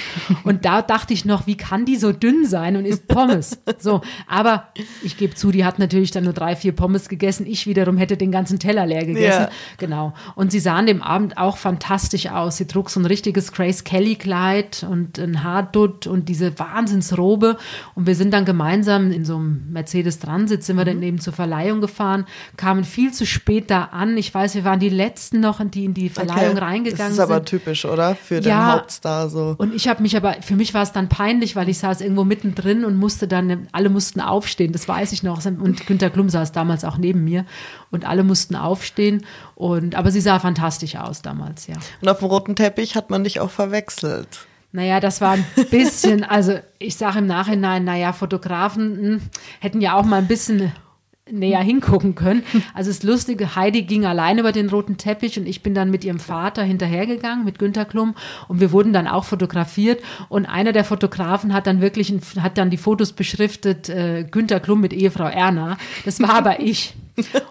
[0.45, 3.59] Und da dachte ich noch, wie kann die so dünn sein und isst Pommes?
[3.79, 4.69] So, aber
[5.03, 7.47] ich gebe zu, die hat natürlich dann nur drei, vier Pommes gegessen.
[7.47, 9.43] Ich wiederum hätte den ganzen Teller leer gegessen.
[9.43, 9.51] Ja.
[9.77, 10.15] Genau.
[10.35, 12.57] Und sie sah an dem Abend auch fantastisch aus.
[12.57, 17.59] Sie trug so ein richtiges Grace Kelly Kleid und ein Haardutt und diese Wahnsinnsrobe.
[17.95, 20.89] Und wir sind dann gemeinsam in so einem Mercedes Transit, sind wir mhm.
[20.89, 22.25] dann eben zur Verleihung gefahren,
[22.57, 24.17] kamen viel zu spät da an.
[24.17, 26.65] Ich weiß, wir waren waren die letzten noch, die in die Verleihung okay.
[26.65, 27.01] reingegangen sind.
[27.01, 27.47] Das ist aber sind.
[27.47, 28.15] typisch, oder?
[28.15, 29.55] Für den ja, Hauptstar so.
[29.59, 32.25] Und ich habe mich aber, für mich war es dann peinlich, weil ich saß irgendwo
[32.25, 35.45] mittendrin und musste dann, alle mussten aufstehen, das weiß ich noch.
[35.45, 37.45] Und Günter Klum saß damals auch neben mir
[37.91, 39.25] und alle mussten aufstehen.
[39.55, 41.77] Und, aber sie sah fantastisch aus damals, ja.
[42.01, 44.47] Und auf dem roten Teppich hat man dich auch verwechselt.
[44.71, 49.21] Naja, das war ein bisschen, also ich sage im Nachhinein, naja, Fotografen mh, hm,
[49.61, 50.73] hätten ja auch mal ein bisschen
[51.33, 52.43] näher hingucken können.
[52.75, 56.05] Also das Lustige, Heidi ging allein über den roten Teppich und ich bin dann mit
[56.05, 58.15] ihrem Vater hinterhergegangen, mit Günter Klum
[58.47, 62.71] und wir wurden dann auch fotografiert und einer der Fotografen hat dann wirklich, hat dann
[62.71, 65.77] die Fotos beschriftet, äh, Günter Klum mit Ehefrau Erna.
[66.05, 66.95] Das war aber ich.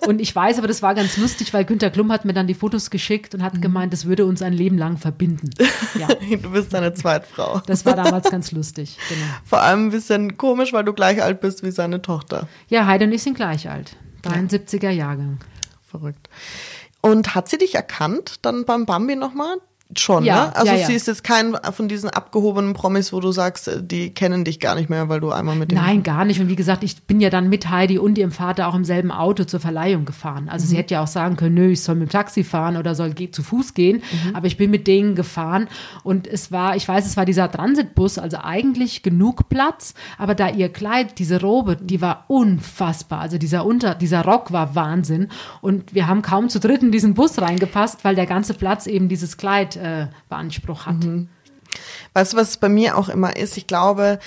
[0.05, 2.53] Und ich weiß, aber das war ganz lustig, weil Günter Klum hat mir dann die
[2.53, 3.61] Fotos geschickt und hat mhm.
[3.61, 5.49] gemeint, das würde uns ein Leben lang verbinden.
[5.97, 6.07] Ja.
[6.07, 7.61] Du bist seine Zweitfrau.
[7.65, 8.97] Das war damals ganz lustig.
[9.09, 9.25] Genau.
[9.45, 12.47] Vor allem ein bisschen komisch, weil du gleich alt bist wie seine Tochter.
[12.67, 13.95] Ja, Heide und ich sind gleich alt.
[14.23, 15.39] 73er Jahrgang.
[15.87, 16.29] Verrückt.
[17.01, 19.57] Und hat sie dich erkannt dann beim Bambi nochmal?
[19.99, 20.55] Schon, ja, ne?
[20.55, 20.87] Also ja, ja.
[20.87, 24.59] sie ist jetzt kein von diesen abgehobenen Promis, wo du sagst, äh, die kennen dich
[24.59, 25.77] gar nicht mehr, weil du einmal mit dem.
[25.77, 26.39] Nein, gar nicht.
[26.39, 29.11] Und wie gesagt, ich bin ja dann mit Heidi und ihrem Vater auch im selben
[29.11, 30.49] Auto zur Verleihung gefahren.
[30.49, 30.69] Also mhm.
[30.69, 33.15] sie hätte ja auch sagen können, nö, ich soll mit dem Taxi fahren oder soll
[33.31, 33.97] zu Fuß gehen.
[33.97, 34.35] Mhm.
[34.35, 35.67] Aber ich bin mit denen gefahren
[36.03, 40.49] und es war, ich weiß, es war dieser Transitbus, also eigentlich genug Platz, aber da
[40.49, 43.19] ihr Kleid, diese Robe, die war unfassbar.
[43.19, 45.29] Also dieser Unter, dieser Rock war Wahnsinn.
[45.61, 49.09] Und wir haben kaum zu dritt in diesen Bus reingepasst, weil der ganze Platz eben
[49.09, 51.03] dieses Kleid äh, beansprucht hat.
[51.03, 51.29] Mhm.
[52.13, 53.57] Weißt du, was bei mir auch immer ist?
[53.57, 54.19] Ich glaube,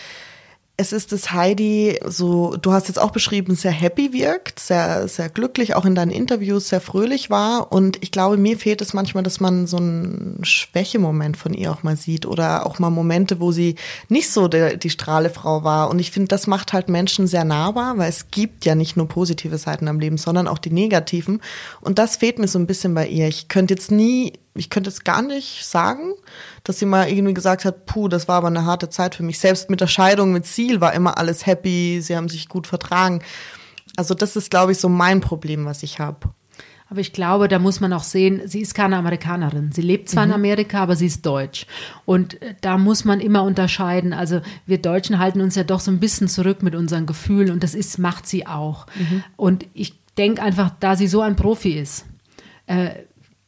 [0.80, 5.28] es ist das Heidi so, du hast jetzt auch beschrieben, sehr happy wirkt, sehr, sehr
[5.28, 7.70] glücklich, auch in deinen Interviews sehr fröhlich war.
[7.70, 11.82] Und ich glaube, mir fehlt es manchmal, dass man so einen Schwächemoment von ihr auch
[11.82, 13.74] mal sieht oder auch mal Momente, wo sie
[14.08, 15.90] nicht so der, die Strahlefrau war.
[15.90, 19.06] Und ich finde, das macht halt Menschen sehr nahbar, weil es gibt ja nicht nur
[19.06, 21.42] positive Seiten am Leben, sondern auch die negativen.
[21.82, 23.28] Und das fehlt mir so ein bisschen bei ihr.
[23.28, 26.14] Ich könnte jetzt nie ich könnte es gar nicht sagen,
[26.64, 29.38] dass sie mal irgendwie gesagt hat, puh, das war aber eine harte Zeit für mich.
[29.38, 33.22] Selbst mit der Scheidung mit Ziel war immer alles happy, sie haben sich gut vertragen.
[33.96, 36.30] Also das ist, glaube ich, so mein Problem, was ich habe.
[36.90, 39.70] Aber ich glaube, da muss man auch sehen, sie ist keine Amerikanerin.
[39.70, 40.32] Sie lebt zwar mhm.
[40.32, 41.66] in Amerika, aber sie ist deutsch.
[42.04, 44.12] Und äh, da muss man immer unterscheiden.
[44.12, 47.62] Also wir Deutschen halten uns ja doch so ein bisschen zurück mit unseren Gefühlen und
[47.62, 48.86] das ist, macht sie auch.
[48.96, 49.22] Mhm.
[49.36, 52.06] Und ich denke einfach, da sie so ein Profi ist,
[52.66, 52.90] äh,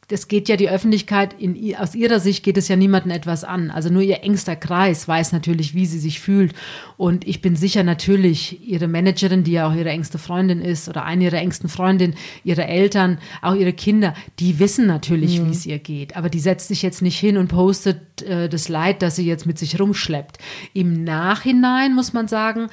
[0.07, 3.71] das geht ja die Öffentlichkeit, in, aus ihrer Sicht geht es ja niemandem etwas an.
[3.71, 6.53] Also nur ihr engster Kreis weiß natürlich, wie sie sich fühlt.
[6.97, 11.05] Und ich bin sicher natürlich, ihre Managerin, die ja auch ihre engste Freundin ist, oder
[11.05, 15.47] eine ihrer engsten Freundinnen, ihre Eltern, auch ihre Kinder, die wissen natürlich, mhm.
[15.47, 16.15] wie es ihr geht.
[16.15, 19.45] Aber die setzt sich jetzt nicht hin und postet äh, das Leid, das sie jetzt
[19.45, 20.37] mit sich rumschleppt.
[20.73, 22.67] Im Nachhinein muss man sagen,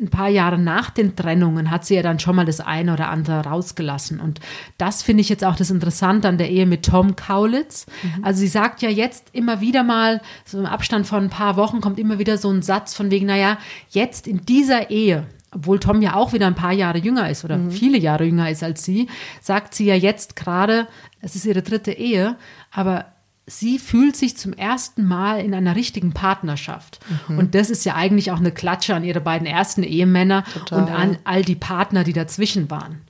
[0.00, 3.08] ein paar Jahre nach den Trennungen hat sie ja dann schon mal das eine oder
[3.08, 4.20] andere rausgelassen.
[4.20, 4.40] Und
[4.76, 7.86] das finde ich jetzt auch das Interessante an der Ehe mit Tom Kaulitz.
[8.02, 8.24] Mhm.
[8.24, 11.80] Also sie sagt ja jetzt immer wieder mal, so im Abstand von ein paar Wochen
[11.80, 13.58] kommt immer wieder so ein Satz von wegen, naja,
[13.90, 17.56] jetzt in dieser Ehe, obwohl Tom ja auch wieder ein paar Jahre jünger ist oder
[17.56, 17.70] mhm.
[17.70, 19.08] viele Jahre jünger ist als sie,
[19.40, 20.86] sagt sie ja jetzt gerade,
[21.20, 22.36] es ist ihre dritte Ehe,
[22.70, 23.06] aber
[23.48, 27.00] sie fühlt sich zum ersten Mal in einer richtigen Partnerschaft.
[27.28, 27.38] Mhm.
[27.38, 30.82] Und das ist ja eigentlich auch eine Klatsche an ihre beiden ersten Ehemänner Total.
[30.82, 33.00] und an all die Partner, die dazwischen waren.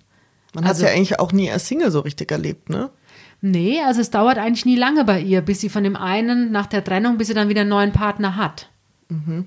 [0.55, 2.91] Man also, hat ja eigentlich auch nie als Single so richtig erlebt, ne?
[3.41, 6.67] Nee, also es dauert eigentlich nie lange bei ihr, bis sie von dem einen nach
[6.67, 8.69] der Trennung, bis sie dann wieder einen neuen Partner hat.
[9.09, 9.47] Mhm.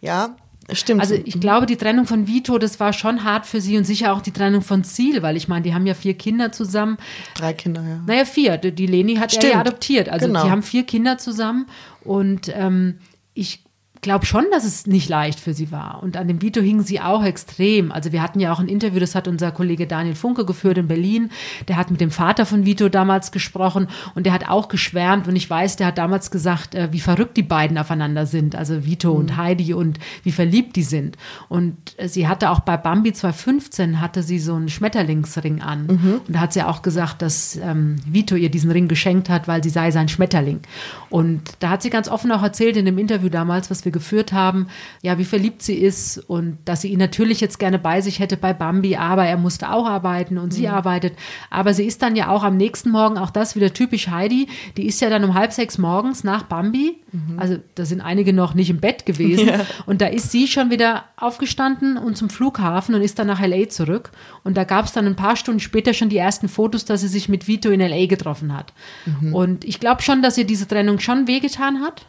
[0.00, 0.36] Ja,
[0.72, 1.00] Stimmt.
[1.00, 4.12] Also ich glaube, die Trennung von Vito, das war schon hart für sie und sicher
[4.12, 6.96] auch die Trennung von Ziel, weil ich meine, die haben ja vier Kinder zusammen.
[7.34, 8.00] Drei Kinder, ja.
[8.06, 8.56] Naja, vier.
[8.56, 9.44] Die Leni hat Stimmt.
[9.44, 10.08] er ja adoptiert.
[10.08, 10.44] Also genau.
[10.44, 11.66] die haben vier Kinder zusammen
[12.02, 12.98] und ähm,
[13.34, 13.63] ich
[14.04, 16.02] glaube schon, dass es nicht leicht für sie war.
[16.02, 17.90] Und an dem Vito hingen sie auch extrem.
[17.90, 20.86] Also wir hatten ja auch ein Interview, das hat unser Kollege Daniel Funke geführt in
[20.86, 21.30] Berlin.
[21.66, 25.26] Der hat mit dem Vater von Vito damals gesprochen und der hat auch geschwärmt.
[25.26, 28.54] Und ich weiß, der hat damals gesagt, äh, wie verrückt die beiden aufeinander sind.
[28.54, 29.20] Also Vito mhm.
[29.20, 31.16] und Heidi und wie verliebt die sind.
[31.48, 35.86] Und äh, sie hatte auch bei Bambi 2015 hatte sie so einen Schmetterlingsring an.
[35.86, 36.20] Mhm.
[36.26, 39.64] Und da hat sie auch gesagt, dass ähm, Vito ihr diesen Ring geschenkt hat, weil
[39.64, 40.60] sie sei sein Schmetterling.
[41.08, 44.34] Und da hat sie ganz offen auch erzählt in dem Interview damals, was wir geführt
[44.34, 44.66] haben,
[45.00, 48.36] ja, wie verliebt sie ist und dass sie ihn natürlich jetzt gerne bei sich hätte
[48.36, 50.74] bei Bambi, aber er musste auch arbeiten und sie mhm.
[50.74, 51.14] arbeitet.
[51.48, 54.86] Aber sie ist dann ja auch am nächsten Morgen, auch das wieder typisch Heidi, die
[54.86, 56.98] ist ja dann um halb sechs morgens nach Bambi.
[57.12, 57.38] Mhm.
[57.38, 59.48] Also da sind einige noch nicht im Bett gewesen.
[59.54, 59.66] Ja.
[59.84, 63.68] Und da ist sie schon wieder aufgestanden und zum Flughafen und ist dann nach LA
[63.68, 64.10] zurück.
[64.42, 67.08] Und da gab es dann ein paar Stunden später schon die ersten Fotos, dass sie
[67.08, 68.72] sich mit Vito in LA getroffen hat.
[69.04, 69.34] Mhm.
[69.34, 72.06] Und ich glaube schon, dass ihr diese Trennung schon wehgetan hat.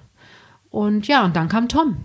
[0.75, 1.95] Und ja, und dann kam Tom.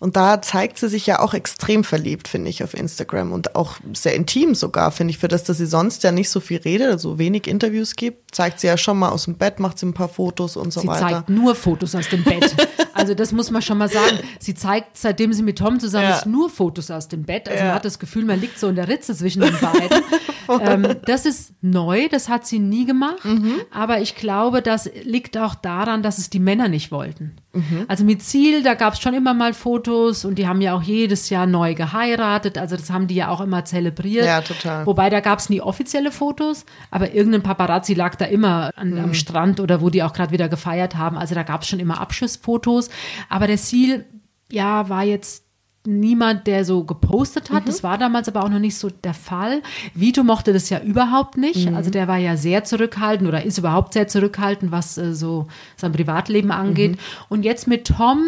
[0.00, 3.76] Und da zeigt sie sich ja auch extrem verliebt, finde ich, auf Instagram und auch
[3.94, 6.90] sehr intim sogar, finde ich, für das, dass sie sonst ja nicht so viel redet,
[6.90, 9.94] also wenig Interviews gibt, zeigt sie ja schon mal aus dem Bett, macht sie ein
[9.94, 11.06] paar Fotos und so sie weiter.
[11.06, 12.54] Sie zeigt nur Fotos aus dem Bett.
[12.96, 14.20] Also das muss man schon mal sagen.
[14.38, 16.16] Sie zeigt, seitdem sie mit Tom zusammen ja.
[16.16, 17.46] ist, nur Fotos aus dem Bett.
[17.46, 17.66] Also ja.
[17.66, 20.02] man hat das Gefühl, man liegt so in der Ritze zwischen den beiden.
[20.62, 23.22] ähm, das ist neu, das hat sie nie gemacht.
[23.22, 23.56] Mhm.
[23.70, 27.36] Aber ich glaube, das liegt auch daran, dass es die Männer nicht wollten.
[27.52, 27.84] Mhm.
[27.86, 30.82] Also mit Ziel, da gab es schon immer mal Fotos und die haben ja auch
[30.82, 32.58] jedes Jahr neu geheiratet.
[32.58, 34.26] Also das haben die ja auch immer zelebriert.
[34.26, 34.86] Ja, total.
[34.86, 38.98] Wobei da gab es nie offizielle Fotos, aber irgendein Paparazzi lag da immer an, mhm.
[39.00, 41.16] am Strand oder wo die auch gerade wieder gefeiert haben.
[41.16, 42.90] Also da gab es schon immer Abschlussfotos.
[43.28, 44.04] Aber der Ziel,
[44.50, 45.46] ja, war jetzt
[45.86, 47.62] niemand, der so gepostet hat.
[47.62, 47.66] Mhm.
[47.66, 49.62] Das war damals aber auch noch nicht so der Fall.
[49.94, 51.70] Vito mochte das ja überhaupt nicht.
[51.70, 51.76] Mhm.
[51.76, 55.46] Also der war ja sehr zurückhaltend oder ist überhaupt sehr zurückhaltend, was äh, so
[55.76, 56.92] sein Privatleben angeht.
[56.92, 56.98] Mhm.
[57.28, 58.22] Und jetzt mit Tom,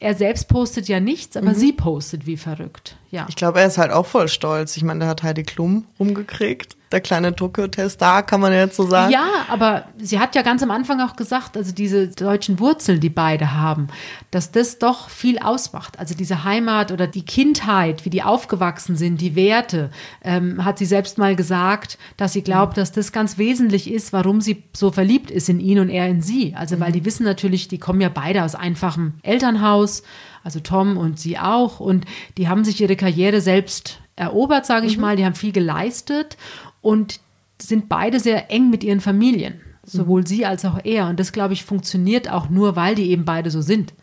[0.00, 1.54] er selbst postet ja nichts, aber mhm.
[1.54, 2.96] sie postet wie verrückt.
[3.10, 3.26] Ja.
[3.28, 4.76] Ich glaube, er ist halt auch voll stolz.
[4.76, 6.76] Ich meine, der hat Heidi Klum rumgekriegt.
[6.94, 9.10] Der kleine Tokyo-Test da, kann man jetzt so sagen.
[9.10, 13.08] Ja, aber sie hat ja ganz am Anfang auch gesagt, also diese deutschen Wurzeln, die
[13.08, 13.88] beide haben,
[14.30, 15.98] dass das doch viel ausmacht.
[15.98, 19.90] Also diese Heimat oder die Kindheit, wie die aufgewachsen sind, die Werte,
[20.22, 24.40] ähm, hat sie selbst mal gesagt, dass sie glaubt, dass das ganz wesentlich ist, warum
[24.40, 26.54] sie so verliebt ist in ihn und er in sie.
[26.56, 26.92] Also, weil mhm.
[26.92, 30.04] die wissen natürlich, die kommen ja beide aus einfachem Elternhaus
[30.44, 31.80] also Tom und sie auch.
[31.80, 32.04] Und
[32.36, 35.02] die haben sich ihre Karriere selbst erobert, sage ich mhm.
[35.02, 35.16] mal.
[35.16, 36.36] Die haben viel geleistet
[36.84, 37.20] und
[37.60, 39.54] sind beide sehr eng mit ihren Familien.
[39.84, 40.26] Sowohl mhm.
[40.26, 41.08] sie als auch er.
[41.08, 43.94] Und das, glaube ich, funktioniert auch nur, weil die eben beide so sind.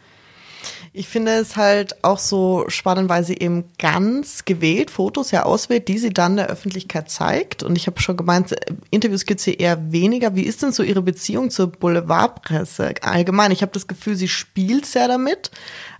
[0.93, 5.87] Ich finde es halt auch so spannend, weil sie eben ganz gewählt Fotos ja auswählt,
[5.87, 7.63] die sie dann der Öffentlichkeit zeigt.
[7.63, 8.53] Und ich habe schon gemeint,
[8.89, 10.35] Interviews gibt sie eher weniger.
[10.35, 13.51] Wie ist denn so ihre Beziehung zur Boulevardpresse allgemein?
[13.51, 15.51] Ich habe das Gefühl, sie spielt sehr damit.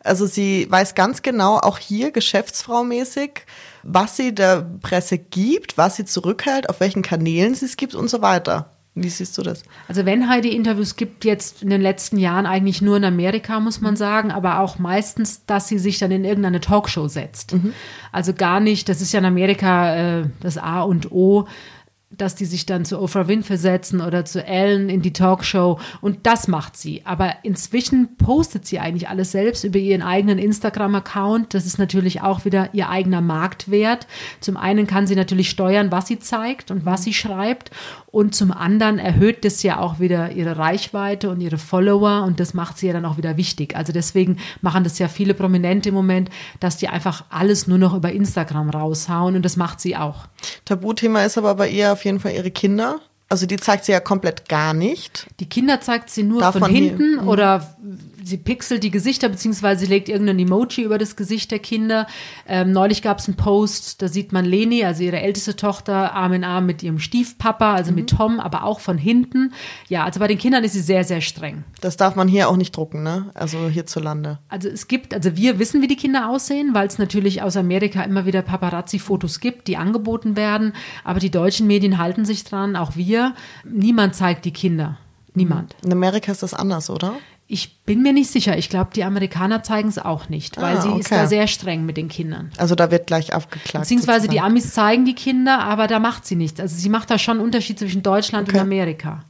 [0.03, 3.45] Also sie weiß ganz genau, auch hier geschäftsfrau-mäßig,
[3.83, 8.09] was sie der Presse gibt, was sie zurückhält, auf welchen Kanälen sie es gibt und
[8.09, 8.70] so weiter.
[8.93, 9.63] Wie siehst du das?
[9.87, 13.79] Also wenn Heidi Interviews gibt, jetzt in den letzten Jahren eigentlich nur in Amerika, muss
[13.79, 17.53] man sagen, aber auch meistens, dass sie sich dann in irgendeine Talkshow setzt.
[17.53, 17.73] Mhm.
[18.11, 21.47] Also gar nicht, das ist ja in Amerika äh, das A und O,
[22.17, 26.19] dass die sich dann zu Oprah Winfrey setzen oder zu Ellen in die Talkshow und
[26.27, 27.01] das macht sie.
[27.05, 31.53] Aber inzwischen postet sie eigentlich alles selbst über ihren eigenen Instagram-Account.
[31.53, 34.07] Das ist natürlich auch wieder ihr eigener Marktwert.
[34.39, 37.71] Zum einen kann sie natürlich steuern, was sie zeigt und was sie schreibt
[38.11, 42.53] und zum anderen erhöht das ja auch wieder ihre Reichweite und ihre Follower und das
[42.53, 43.75] macht sie ja dann auch wieder wichtig.
[43.75, 47.93] Also deswegen machen das ja viele Prominente im Moment, dass die einfach alles nur noch
[47.93, 50.27] über Instagram raushauen und das macht sie auch.
[50.65, 52.99] Tabuthema ist aber bei ihr auf jeden Fall ihre Kinder.
[53.29, 55.27] Also die zeigt sie ja komplett gar nicht.
[55.39, 57.21] Die Kinder zeigt sie nur Davon von hinten hier.
[57.21, 57.27] Mhm.
[57.27, 57.77] oder
[58.23, 62.07] sie pixelt die Gesichter, beziehungsweise sie legt irgendein Emoji über das Gesicht der Kinder.
[62.47, 66.33] Ähm, neulich gab es einen Post, da sieht man Leni, also ihre älteste Tochter, Arm
[66.33, 69.53] in Arm mit ihrem Stiefpapa, also mit Tom, aber auch von hinten.
[69.87, 71.63] Ja, also bei den Kindern ist sie sehr, sehr streng.
[71.81, 73.31] Das darf man hier auch nicht drucken, ne?
[73.33, 74.39] Also hierzulande.
[74.49, 78.03] Also es gibt, also wir wissen, wie die Kinder aussehen, weil es natürlich aus Amerika
[78.03, 80.73] immer wieder Paparazzi-Fotos gibt, die angeboten werden.
[81.03, 83.33] Aber die deutschen Medien halten sich dran, auch wir.
[83.63, 84.97] Niemand zeigt die Kinder.
[85.33, 85.75] Niemand.
[85.81, 87.13] In Amerika ist das anders, oder?
[87.53, 88.57] Ich bin mir nicht sicher.
[88.57, 91.15] Ich glaube, die Amerikaner zeigen es auch nicht, weil Ah, sie ist okay.
[91.21, 92.49] da sehr streng mit den Kindern.
[92.57, 93.83] Also da wird gleich abgeklagt.
[93.83, 94.51] Beziehungsweise die sozusagen.
[94.51, 96.61] Amis zeigen die Kinder, aber da macht sie nichts.
[96.61, 98.61] Also sie macht da schon einen Unterschied zwischen Deutschland und Okay.
[98.61, 99.25] Amerika.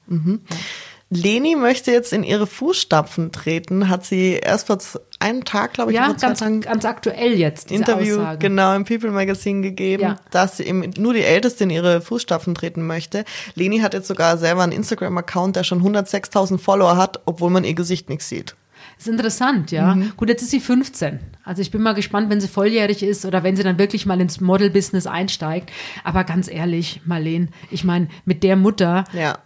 [1.14, 4.78] Leni möchte jetzt in ihre Fußstapfen treten, hat sie erst vor
[5.20, 8.38] einem Tag, glaube ich, Ja, ganz, Tagen ganz aktuell jetzt, diese Interview Aussage.
[8.40, 10.16] genau im People Magazine gegeben, Ja.
[10.32, 13.26] dass sie eben nur die Älteste in ihre Fußstapfen treten möchte.
[13.56, 17.74] Leni hat jetzt sogar selber einen Instagram-Account, der schon 106.000 Follower hat, obwohl man ihr
[17.74, 18.56] Gesicht nicht sieht.
[18.98, 19.96] Das ist interessant, ja.
[19.96, 20.14] Mhm.
[20.16, 21.20] Gut, jetzt ist sie 15.
[21.44, 24.22] Also ich bin mal gespannt, wenn sie volljährig ist oder wenn sie dann wirklich mal
[24.22, 25.72] ins Model-Business einsteigt.
[26.04, 29.40] Aber ganz ehrlich, Marleen, ich meine, mit der Mutter, Ja.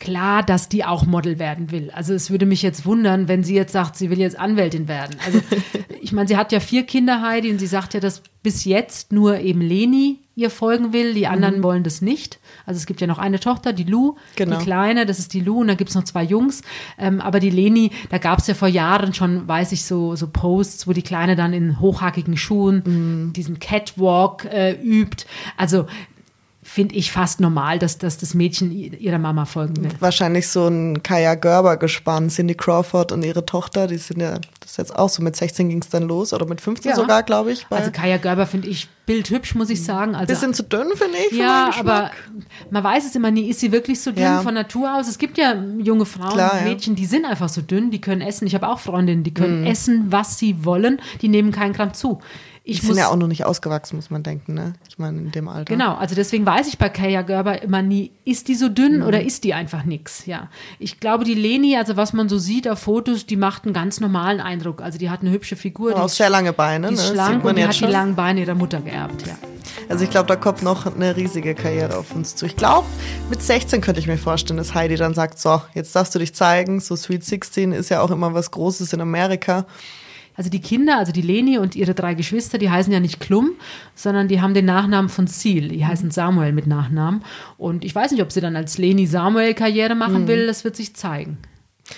[0.00, 1.90] Klar, dass die auch Model werden will.
[1.92, 5.16] Also es würde mich jetzt wundern, wenn sie jetzt sagt, sie will jetzt Anwältin werden.
[5.24, 5.40] Also
[6.02, 9.12] ich meine, sie hat ja vier Kinder, Heidi, und sie sagt ja, dass bis jetzt
[9.12, 11.14] nur eben Leni ihr folgen will.
[11.14, 12.40] Die anderen wollen das nicht.
[12.66, 14.58] Also es gibt ja noch eine Tochter, die Lu, Genau.
[14.58, 16.62] die Kleine, das ist die Lu, und dann gibt es noch zwei Jungs.
[16.98, 20.26] Ähm, aber die Leni, da gab es ja vor Jahren schon, weiß ich, so, so
[20.26, 25.24] Posts, wo die Kleine dann in hochhackigen Schuhen diesen Catwalk äh, übt.
[25.56, 25.86] Also
[26.66, 29.90] finde ich fast normal, dass, dass das Mädchen ihrer Mama folgen will.
[30.00, 34.70] Wahrscheinlich so ein Kaya Gerber gespannt, Cindy Crawford und ihre Tochter, die sind ja, das
[34.72, 36.96] ist jetzt auch so, mit 16 ging es dann los oder mit 15 Ja.
[36.96, 37.66] sogar, glaube ich.
[37.70, 40.14] Also Kaya Gerber finde ich bildhübsch, muss ich sagen.
[40.14, 41.36] Also, bisschen zu dünn, finde ich.
[41.36, 42.10] ja, aber
[42.70, 44.40] man weiß es immer nie, ist sie wirklich so dünn Ja.
[44.40, 45.06] von Natur aus?
[45.06, 46.64] Es gibt ja junge Frauen, Klar, ja.
[46.64, 48.46] Mädchen, die sind einfach so dünn, die können essen.
[48.46, 49.34] Ich habe auch Freundinnen, die Mhm.
[49.34, 52.20] können essen, was sie wollen, die nehmen keinen Gramm zu.
[52.66, 54.72] Ich Die sind ja auch noch nicht ausgewachsen, muss man denken, ne?
[54.88, 55.70] Ich meine, in dem Alter.
[55.70, 59.22] Genau, also deswegen weiß ich bei Kaya Gerber immer nie, ist die so dünn oder
[59.22, 60.48] ist die einfach nix, ja.
[60.78, 64.00] Ich glaube, die Leni, also was man so sieht auf Fotos, die macht einen ganz
[64.00, 64.80] normalen Eindruck.
[64.80, 67.02] Also die hat eine hübsche Figur, Aber die auch sehr lange Beine, die ne?
[67.02, 67.90] schlank und die hat die schon.
[67.90, 69.36] langen Beine ihrer Mutter geerbt, ja.
[69.90, 72.46] Also ich glaube, da kommt noch eine riesige Karriere auf uns zu.
[72.46, 72.86] Ich glaube,
[73.28, 76.34] mit 16 könnte ich mir vorstellen, dass Heidi dann sagt, so, jetzt darfst du dich
[76.34, 76.80] zeigen.
[76.80, 79.66] So Sweet 16 ist ja auch immer was Großes in Amerika.
[80.36, 83.52] Also die Kinder, also die Leni und ihre drei Geschwister, die heißen ja nicht Klum,
[83.94, 85.68] sondern die haben den Nachnamen von Seal.
[85.68, 87.22] Die heißen Samuel mit Nachnamen.
[87.56, 90.76] Und ich weiß nicht, ob sie dann als Leni Samuel Karriere machen will, das wird
[90.76, 91.38] sich zeigen.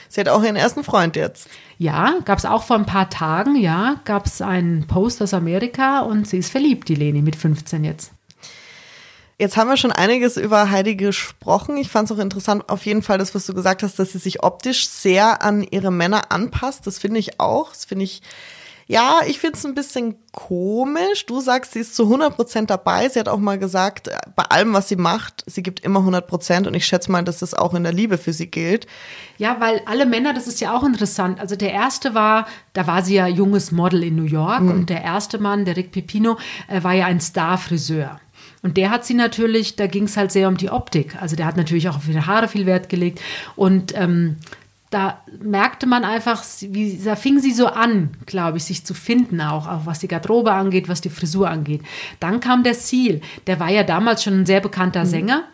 [0.09, 1.49] Sie hat auch ihren ersten Freund jetzt.
[1.79, 6.01] Ja, gab es auch vor ein paar Tagen, ja, gab es einen Post aus Amerika
[6.01, 8.16] und sie ist verliebt, die Leni, mit 15 jetzt.
[9.39, 11.77] Jetzt haben wir schon einiges über Heidi gesprochen.
[11.77, 14.19] Ich fand es auch interessant, auf jeden Fall das, was du gesagt hast, dass sie
[14.19, 16.87] sich optisch sehr an ihre Männer anpasst.
[16.87, 17.69] Das finde ich auch.
[17.69, 18.23] Das finde ich,
[18.87, 21.27] ja, ich finde es ein bisschen komisch.
[21.27, 23.11] Du sagst, sie ist zu 100 Prozent dabei.
[23.11, 26.27] Sie hat auch mal gesagt, äh, bei allem, was sie macht, sie gibt immer 100
[26.27, 26.67] Prozent.
[26.67, 28.87] Und ich schätze mal, dass das auch in der Liebe für sie gilt.
[29.37, 31.41] Ja, weil alle Männer, das ist ja auch interessant.
[31.41, 35.03] Also der erste war, da war sie ja junges Model in New York und der
[35.03, 38.19] erste Mann, der Rick Pipino, äh, war ja ein Star-Friseur.
[38.63, 41.21] Und der hat sie natürlich, da ging es halt sehr um die Optik.
[41.21, 43.21] Also der hat natürlich auch auf ihre Haare viel Wert gelegt.
[43.55, 44.37] Und ähm,
[44.91, 49.41] da merkte man einfach, wie, da fing sie so an, glaube ich, sich zu finden,
[49.41, 51.83] auch, auch was die Garderobe angeht, was die Frisur angeht.
[52.21, 55.45] Dann kam der Seal, der war ja damals schon ein sehr bekannter Sänger.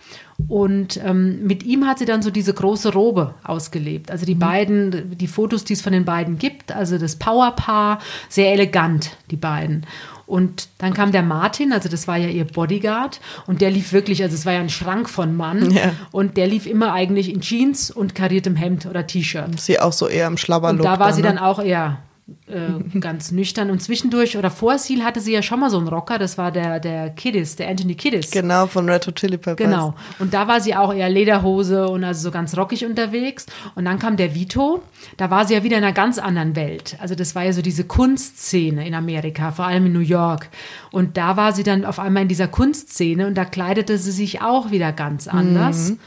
[0.48, 4.10] Und ähm, mit ihm hat sie dann so diese große Robe ausgelebt.
[4.10, 8.52] Also die beiden, die Fotos, die es von den beiden gibt, also das Powerpaar, sehr
[8.52, 9.86] elegant, die beiden.
[10.26, 14.22] Und dann kam der Martin, also das war ja ihr Bodyguard, und der lief wirklich,
[14.22, 15.92] also es war ja ein Schrank von Mann, Ja.
[16.10, 19.60] und der lief immer eigentlich in Jeans und kariertem Hemd oder T-Shirt.
[19.60, 20.82] Sie auch so eher im Und Schlabberlook.
[20.84, 21.28] da war sie ne?
[21.28, 21.98] dann auch eher
[22.46, 23.70] äh, ganz nüchtern.
[23.70, 26.52] Und zwischendurch oder vor Seal hatte sie ja schon mal so einen Rocker, das war
[26.52, 28.30] der, der Kiddis, der Anthony Kiddis.
[28.30, 29.56] Genau, von Red Hot Chili Peppers.
[29.56, 29.94] Genau.
[30.18, 33.46] Und da war sie auch eher Lederhose und also so ganz rockig unterwegs.
[33.74, 34.82] Und dann kam der Vito,
[35.16, 36.96] da war sie ja wieder in einer ganz anderen Welt.
[37.00, 40.48] Also das war ja so diese Kunstszene in Amerika, vor allem in New York.
[40.92, 44.42] Und da war sie dann auf einmal in dieser Kunstszene und da kleidete sie sich
[44.42, 45.90] auch wieder ganz anders.
[45.90, 45.98] Mhm.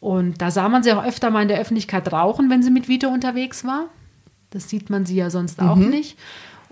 [0.00, 2.88] Und da sah man sie auch öfter mal in der Öffentlichkeit rauchen, wenn sie mit
[2.88, 3.86] Vito unterwegs war.
[4.50, 5.90] Das sieht man sie ja sonst auch mhm.
[5.90, 6.16] nicht.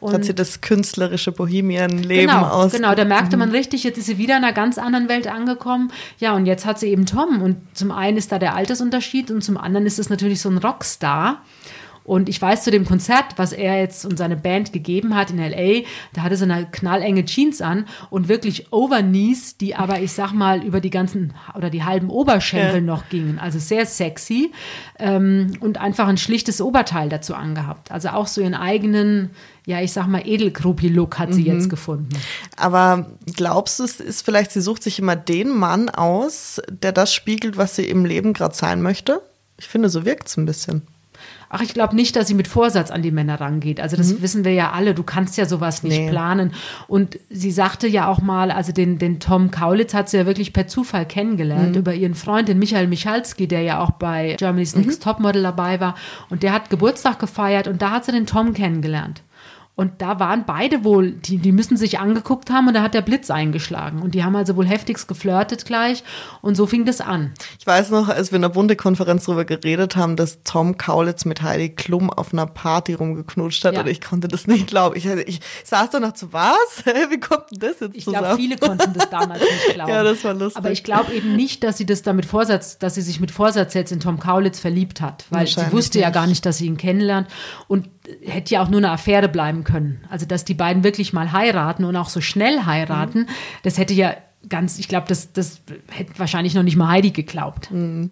[0.00, 2.72] Und hat sie das künstlerische Bohemian-Leben genau, aus.
[2.72, 3.54] Genau, da merkte man mhm.
[3.54, 5.90] richtig, jetzt ist sie wieder in einer ganz anderen Welt angekommen.
[6.18, 7.40] Ja, und jetzt hat sie eben Tom.
[7.40, 10.58] Und zum einen ist da der Altersunterschied und zum anderen ist es natürlich so ein
[10.58, 11.42] Rockstar.
[12.06, 15.38] Und ich weiß zu dem Konzert, was er jetzt und seine Band gegeben hat in
[15.38, 20.32] LA, da hatte so eine knallenge Jeans an und wirklich Overknees, die aber, ich sag
[20.32, 22.80] mal, über die ganzen oder die halben Oberschenkel ja.
[22.80, 23.38] noch gingen.
[23.38, 24.52] Also sehr sexy
[24.98, 27.90] ähm, und einfach ein schlichtes Oberteil dazu angehabt.
[27.90, 29.30] Also auch so ihren eigenen
[29.66, 31.46] ja, ich sag mal, Edelgruppi-Look hat sie mhm.
[31.48, 32.10] jetzt gefunden.
[32.56, 37.12] Aber glaubst du, es ist vielleicht, sie sucht sich immer den Mann aus, der das
[37.12, 39.20] spiegelt, was sie im Leben gerade sein möchte?
[39.58, 40.82] Ich finde, so wirkt es ein bisschen.
[41.48, 43.80] Ach, ich glaube nicht, dass sie mit Vorsatz an die Männer rangeht.
[43.80, 44.22] Also das mhm.
[44.22, 44.94] wissen wir ja alle.
[44.94, 46.10] Du kannst ja sowas nicht nee.
[46.10, 46.52] planen.
[46.88, 50.52] Und sie sagte ja auch mal, also den, den Tom Kaulitz hat sie ja wirklich
[50.52, 51.78] per Zufall kennengelernt mhm.
[51.78, 54.82] über ihren Freund, den Michael Michalski, der ja auch bei Germany's mhm.
[54.82, 55.94] Next Topmodel dabei war.
[56.30, 59.22] Und der hat Geburtstag gefeiert und da hat sie den Tom kennengelernt.
[59.76, 63.02] Und da waren beide wohl, die, die müssen sich angeguckt haben und da hat der
[63.02, 64.00] Blitz eingeschlagen.
[64.00, 66.02] Und die haben also wohl heftigst geflirtet gleich
[66.40, 67.34] und so fing das an.
[67.60, 71.42] Ich weiß noch, als wir in der Bundekonferenz darüber geredet haben, dass Tom Kaulitz mit
[71.42, 73.80] Heidi Klum auf einer Party rumgeknutscht hat ja.
[73.80, 74.96] und ich konnte das nicht glauben.
[74.96, 76.56] Ich, ich saß da noch zu was?
[77.10, 78.24] Wie kommt denn das jetzt ich zusammen?
[78.24, 79.90] Ich glaube, viele konnten das damals nicht glauben.
[79.90, 80.56] ja, das war lustig.
[80.56, 83.74] Aber ich glaube eben nicht, dass sie das damit Vorsatz, dass sie sich mit Vorsatz
[83.74, 86.04] jetzt in Tom Kaulitz verliebt hat, weil sie wusste nicht.
[86.04, 87.28] ja gar nicht, dass sie ihn kennenlernt
[87.68, 90.04] und hätte ja auch nur eine Affäre bleiben können.
[90.10, 93.28] Also, dass die beiden wirklich mal heiraten und auch so schnell heiraten, mhm.
[93.62, 94.14] das hätte ja
[94.48, 97.70] ganz, ich glaube, das, das hätte wahrscheinlich noch nicht mal Heidi geglaubt.
[97.70, 98.10] Mhm.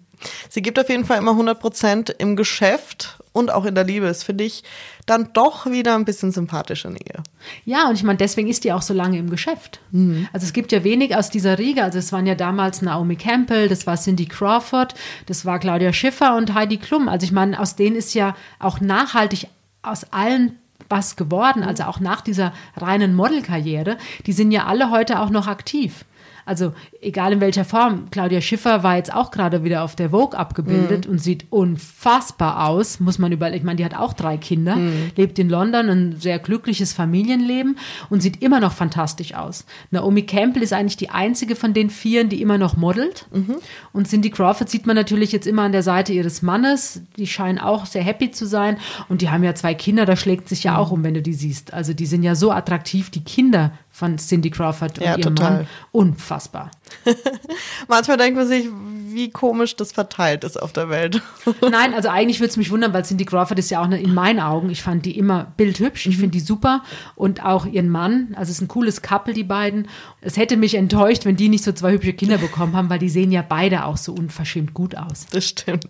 [0.49, 4.07] Sie gibt auf jeden Fall immer 100 Prozent im Geschäft und auch in der Liebe.
[4.07, 4.63] Das finde ich
[5.07, 7.23] dann doch wieder ein bisschen sympathischer Nähe.
[7.65, 9.81] Ja, und ich meine, deswegen ist die auch so lange im Geschäft.
[9.91, 10.29] Mhm.
[10.33, 11.83] Also es gibt ja wenig aus dieser Riege.
[11.83, 14.95] Also es waren ja damals Naomi Campbell, das war Cindy Crawford,
[15.27, 17.09] das war Claudia Schiffer und Heidi Klum.
[17.09, 19.49] Also ich meine, aus denen ist ja auch nachhaltig
[19.85, 25.20] aus allen was geworden, also auch nach dieser reinen Modelkarriere, die sind ja alle heute
[25.20, 26.05] auch noch aktiv.
[26.47, 28.11] Also egal in welcher Form.
[28.11, 31.13] Claudia Schiffer war jetzt auch gerade wieder auf der Vogue abgebildet mhm.
[31.13, 33.59] und sieht unfassbar aus, muss man überlegen.
[33.59, 35.11] Ich meine, die hat auch drei Kinder, mhm.
[35.17, 37.79] lebt in London, ein sehr glückliches Familienleben
[38.11, 39.65] und sieht immer noch fantastisch aus.
[39.91, 43.27] Naomi Campbell ist eigentlich die einzige von den Vieren, die immer noch modelt.
[43.33, 43.57] Mhm.
[43.93, 47.03] Und Cindy Crawford sieht man natürlich jetzt immer an der Seite ihres Mannes.
[47.17, 48.79] Die scheinen auch sehr happy zu sein.
[49.09, 50.79] Und die haben ja zwei Kinder, da schlägt sich ja mhm.
[50.79, 51.73] auch um, wenn du die siehst.
[51.73, 55.53] Also die sind ja so attraktiv, die Kinder von Cindy Crawford und ja, ihrem total.
[55.53, 55.67] Mann.
[55.93, 56.73] Unfassbar.
[57.89, 58.69] Manchmal denkt man sich,
[59.15, 61.23] wie komisch das verteilt ist auf der Welt.
[61.61, 64.13] Nein, also eigentlich würde es mich wundern, weil Cindy Crawford ist ja auch eine, in
[64.13, 66.21] meinen Augen, ich fand die immer bildhübsch, ich mhm.
[66.21, 66.83] finde die super
[67.15, 69.89] und auch ihren Mann, also es ist ein cooles Couple, die beiden.
[70.21, 73.09] Es hätte mich enttäuscht, wenn die nicht so zwei hübsche Kinder bekommen haben, weil die
[73.09, 75.27] sehen ja beide auch so unverschämt gut aus.
[75.31, 75.87] Das stimmt.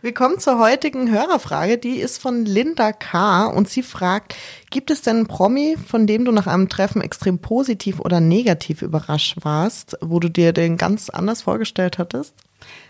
[0.00, 3.46] Wir kommen zur heutigen Hörerfrage, die ist von Linda K.
[3.46, 4.36] und sie fragt,
[4.70, 8.82] gibt es denn einen Promi, von dem du nach einem Treffen extrem positiv oder negativ
[8.82, 12.34] überrascht warst, wo du dir den ganz anders vorgestellt hattest?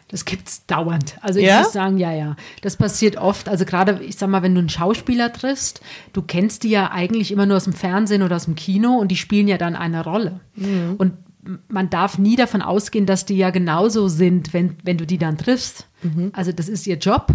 [0.08, 1.16] Das gibt's dauernd.
[1.20, 1.60] Also ich ja?
[1.60, 2.34] muss sagen, ja, ja.
[2.62, 3.48] Das passiert oft.
[3.48, 5.80] Also gerade, ich sag mal, wenn du einen Schauspieler triffst,
[6.12, 9.08] du kennst die ja eigentlich immer nur aus dem Fernsehen oder aus dem Kino und
[9.08, 10.40] die spielen ja dann eine Rolle.
[10.56, 10.96] Mhm.
[10.98, 11.12] Und
[11.68, 15.38] man darf nie davon ausgehen, dass die ja genauso sind, wenn, wenn du die dann
[15.38, 15.86] triffst.
[16.02, 16.32] Mhm.
[16.34, 17.28] Also das ist ihr Job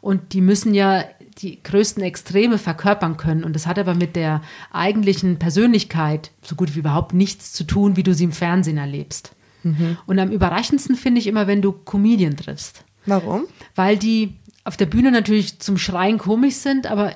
[0.00, 1.04] und die müssen ja
[1.38, 3.44] die größten Extreme verkörpern können.
[3.44, 4.40] Und das hat aber mit der
[4.72, 9.34] eigentlichen Persönlichkeit so gut wie überhaupt nichts zu tun, wie du sie im Fernsehen erlebst.
[9.64, 9.98] Mhm.
[10.06, 12.84] Und am überraschendsten finde ich immer, wenn du Comedian triffst.
[13.06, 13.44] Warum?
[13.74, 17.12] Weil die auf der Bühne natürlich zum Schreien komisch sind, aber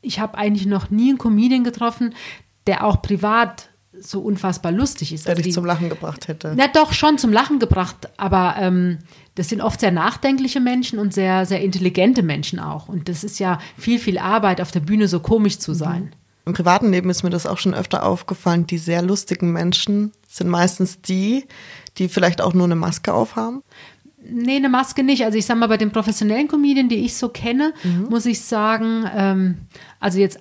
[0.00, 2.14] ich habe eigentlich noch nie einen Comedian getroffen,
[2.66, 5.26] der auch privat so unfassbar lustig ist.
[5.26, 6.54] Der also dich die, zum Lachen gebracht hätte.
[6.56, 8.98] Na doch, schon zum Lachen gebracht, aber ähm,
[9.34, 12.88] das sind oft sehr nachdenkliche Menschen und sehr, sehr intelligente Menschen auch.
[12.88, 16.04] Und das ist ja viel, viel Arbeit, auf der Bühne so komisch zu sein.
[16.04, 16.10] Mhm.
[16.46, 18.66] Im privaten Leben ist mir das auch schon öfter aufgefallen.
[18.66, 21.46] Die sehr lustigen Menschen sind meistens die,
[21.98, 23.62] die vielleicht auch nur eine Maske aufhaben.
[24.26, 25.24] Nee, eine Maske nicht.
[25.24, 28.06] Also ich sag mal, bei den professionellen Comedien, die ich so kenne, mhm.
[28.08, 29.58] muss ich sagen, ähm,
[30.00, 30.40] also jetzt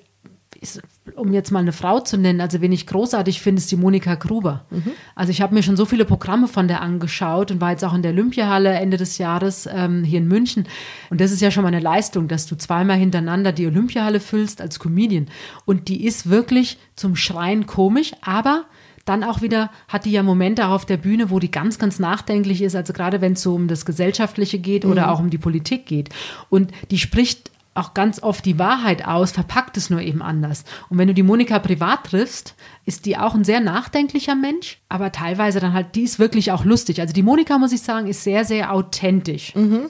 [1.15, 4.15] um jetzt mal eine Frau zu nennen, also wen ich großartig finde, ist die Monika
[4.15, 4.65] Gruber.
[4.69, 4.91] Mhm.
[5.15, 7.93] Also ich habe mir schon so viele Programme von der angeschaut und war jetzt auch
[7.93, 10.67] in der Olympiahalle Ende des Jahres ähm, hier in München.
[11.09, 14.61] Und das ist ja schon mal eine Leistung, dass du zweimal hintereinander die Olympiahalle füllst
[14.61, 15.27] als Comedian.
[15.65, 18.65] Und die ist wirklich zum Schreien komisch, aber
[19.05, 21.99] dann auch wieder hat die ja Momente auch auf der Bühne, wo die ganz, ganz
[21.99, 25.09] nachdenklich ist, also gerade wenn es so um das Gesellschaftliche geht oder mhm.
[25.09, 26.09] auch um die Politik geht.
[26.49, 30.63] Und die spricht auch ganz oft die Wahrheit aus, verpackt es nur eben anders.
[30.89, 32.55] Und wenn du die Monika privat triffst,
[32.85, 36.65] ist die auch ein sehr nachdenklicher Mensch, aber teilweise dann halt, die ist wirklich auch
[36.65, 37.01] lustig.
[37.01, 39.55] Also die Monika, muss ich sagen, ist sehr, sehr authentisch.
[39.55, 39.89] Mhm.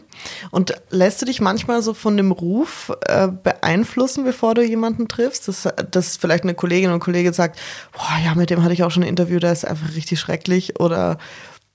[0.52, 5.48] Und lässt du dich manchmal so von dem Ruf äh, beeinflussen, bevor du jemanden triffst?
[5.48, 7.60] Dass, dass vielleicht eine Kollegin und Kollege sagt,
[7.92, 10.80] boah, ja, mit dem hatte ich auch schon ein Interview, der ist einfach richtig schrecklich
[10.80, 11.18] oder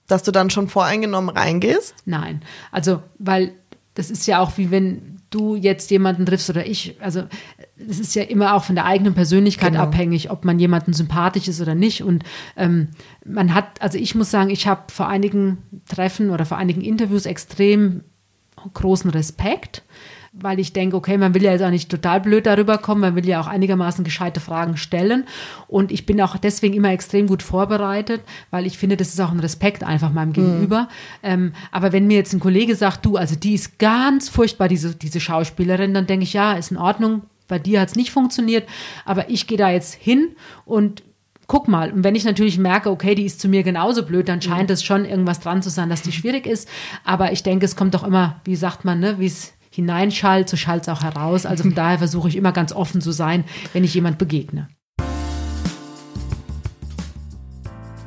[0.06, 1.94] dass du dann schon voreingenommen reingehst?
[2.06, 2.42] Nein,
[2.72, 3.52] also weil
[3.94, 7.24] das ist ja auch wie wenn du jetzt jemanden triffst oder ich, also
[7.76, 9.84] es ist ja immer auch von der eigenen Persönlichkeit genau.
[9.84, 12.02] abhängig, ob man jemanden sympathisch ist oder nicht.
[12.02, 12.24] Und
[12.56, 12.88] ähm,
[13.24, 15.58] man hat, also ich muss sagen, ich habe vor einigen
[15.88, 18.04] Treffen oder vor einigen Interviews extrem
[18.74, 19.82] großen Respekt
[20.32, 23.16] weil ich denke, okay, man will ja jetzt auch nicht total blöd darüber kommen, man
[23.16, 25.24] will ja auch einigermaßen gescheite Fragen stellen.
[25.66, 29.30] Und ich bin auch deswegen immer extrem gut vorbereitet, weil ich finde, das ist auch
[29.30, 30.82] ein Respekt einfach meinem Gegenüber.
[30.82, 30.88] Mhm.
[31.22, 34.94] Ähm, aber wenn mir jetzt ein Kollege sagt, du, also die ist ganz furchtbar, diese,
[34.94, 37.22] diese Schauspielerin, dann denke ich, ja, ist in Ordnung.
[37.46, 38.68] Bei dir hat es nicht funktioniert,
[39.06, 41.02] aber ich gehe da jetzt hin und
[41.48, 41.90] guck mal.
[41.90, 44.74] Und wenn ich natürlich merke, okay, die ist zu mir genauso blöd, dann scheint mhm.
[44.74, 46.68] es schon irgendwas dran zu sein, dass die schwierig ist.
[47.04, 50.56] Aber ich denke, es kommt doch immer, wie sagt man, ne, wie es hineinschallt, so
[50.56, 51.46] schallt es auch heraus.
[51.46, 54.68] Also von daher versuche ich immer ganz offen zu sein, wenn ich jemand begegne.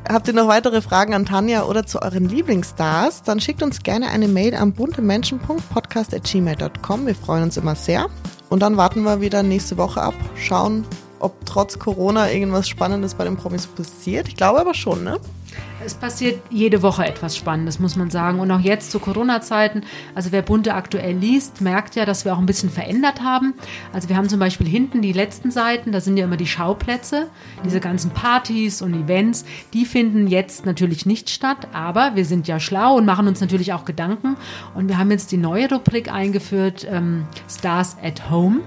[0.07, 3.23] Habt ihr noch weitere Fragen an Tanja oder zu euren Lieblingsstars?
[3.23, 7.07] Dann schickt uns gerne eine Mail an buntemenschen.podcast.gmail.com.
[7.07, 8.07] Wir freuen uns immer sehr.
[8.49, 10.83] Und dann warten wir wieder nächste Woche ab, schauen,
[11.19, 14.27] ob trotz Corona irgendwas Spannendes bei den Promis passiert.
[14.27, 15.17] Ich glaube aber schon, ne?
[15.83, 18.39] Es passiert jede Woche etwas Spannendes, muss man sagen.
[18.39, 19.81] Und auch jetzt zu Corona-Zeiten,
[20.13, 23.55] also wer Bunte aktuell liest, merkt ja, dass wir auch ein bisschen verändert haben.
[23.91, 27.29] Also wir haben zum Beispiel hinten die letzten Seiten, da sind ja immer die Schauplätze,
[27.65, 32.59] diese ganzen Partys und Events, die finden jetzt natürlich nicht statt, aber wir sind ja
[32.59, 34.37] schlau und machen uns natürlich auch Gedanken.
[34.75, 38.59] Und wir haben jetzt die neue Rubrik eingeführt, ähm, Stars at Home.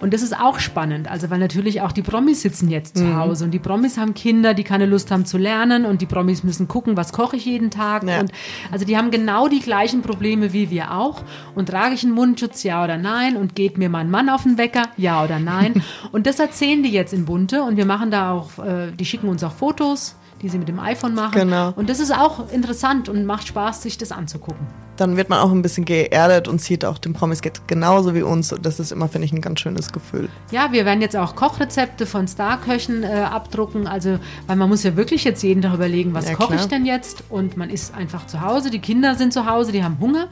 [0.00, 3.16] Und das ist auch spannend, also weil natürlich auch die Promis sitzen jetzt zu mhm.
[3.16, 6.42] Hause und die Promis haben Kinder, die keine Lust haben zu lernen und die Promis
[6.42, 8.04] müssen müssen gucken, was koche ich jeden Tag.
[8.04, 8.20] Ja.
[8.20, 8.32] Und
[8.70, 11.22] also die haben genau die gleichen Probleme wie wir auch.
[11.54, 13.36] Und trage ich einen Mundschutz, ja oder nein?
[13.36, 15.82] Und geht mir mein Mann auf den Wecker, ja oder nein?
[16.12, 19.28] und das erzählen die jetzt in Bunte und wir machen da auch, äh, die schicken
[19.28, 21.32] uns auch Fotos die sie mit dem iPhone machen.
[21.34, 21.72] Genau.
[21.76, 24.66] Und das ist auch interessant und macht Spaß, sich das anzugucken.
[24.96, 28.22] Dann wird man auch ein bisschen geerdet und sieht auch den Promis geht genauso wie
[28.22, 28.52] uns.
[28.52, 30.28] Und das ist immer, finde ich, ein ganz schönes Gefühl.
[30.50, 33.86] Ja, wir werden jetzt auch Kochrezepte von Starköchen äh, abdrucken.
[33.86, 36.84] Also, weil man muss ja wirklich jetzt jeden Tag überlegen, was ja, koche ich denn
[36.84, 37.24] jetzt?
[37.30, 40.28] Und man ist einfach zu Hause, die Kinder sind zu Hause, die haben Hunger.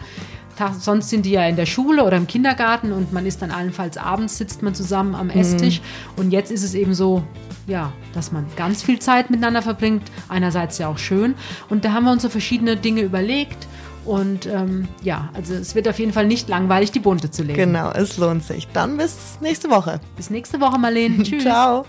[0.78, 3.96] Sonst sind die ja in der Schule oder im Kindergarten und man ist dann allenfalls
[3.96, 5.80] abends sitzt man zusammen am Esstisch.
[5.80, 6.22] Mhm.
[6.22, 7.22] Und jetzt ist es eben so,
[7.66, 10.02] ja, dass man ganz viel Zeit miteinander verbringt.
[10.28, 11.34] Einerseits ja auch schön.
[11.68, 13.66] Und da haben wir uns so verschiedene Dinge überlegt.
[14.04, 17.58] Und ähm, ja, also es wird auf jeden Fall nicht langweilig, die Bunte zu legen.
[17.58, 18.66] Genau, es lohnt sich.
[18.68, 20.00] Dann bis nächste Woche.
[20.16, 21.22] Bis nächste Woche, Marlene.
[21.22, 21.42] Tschüss.
[21.42, 21.84] Ciao.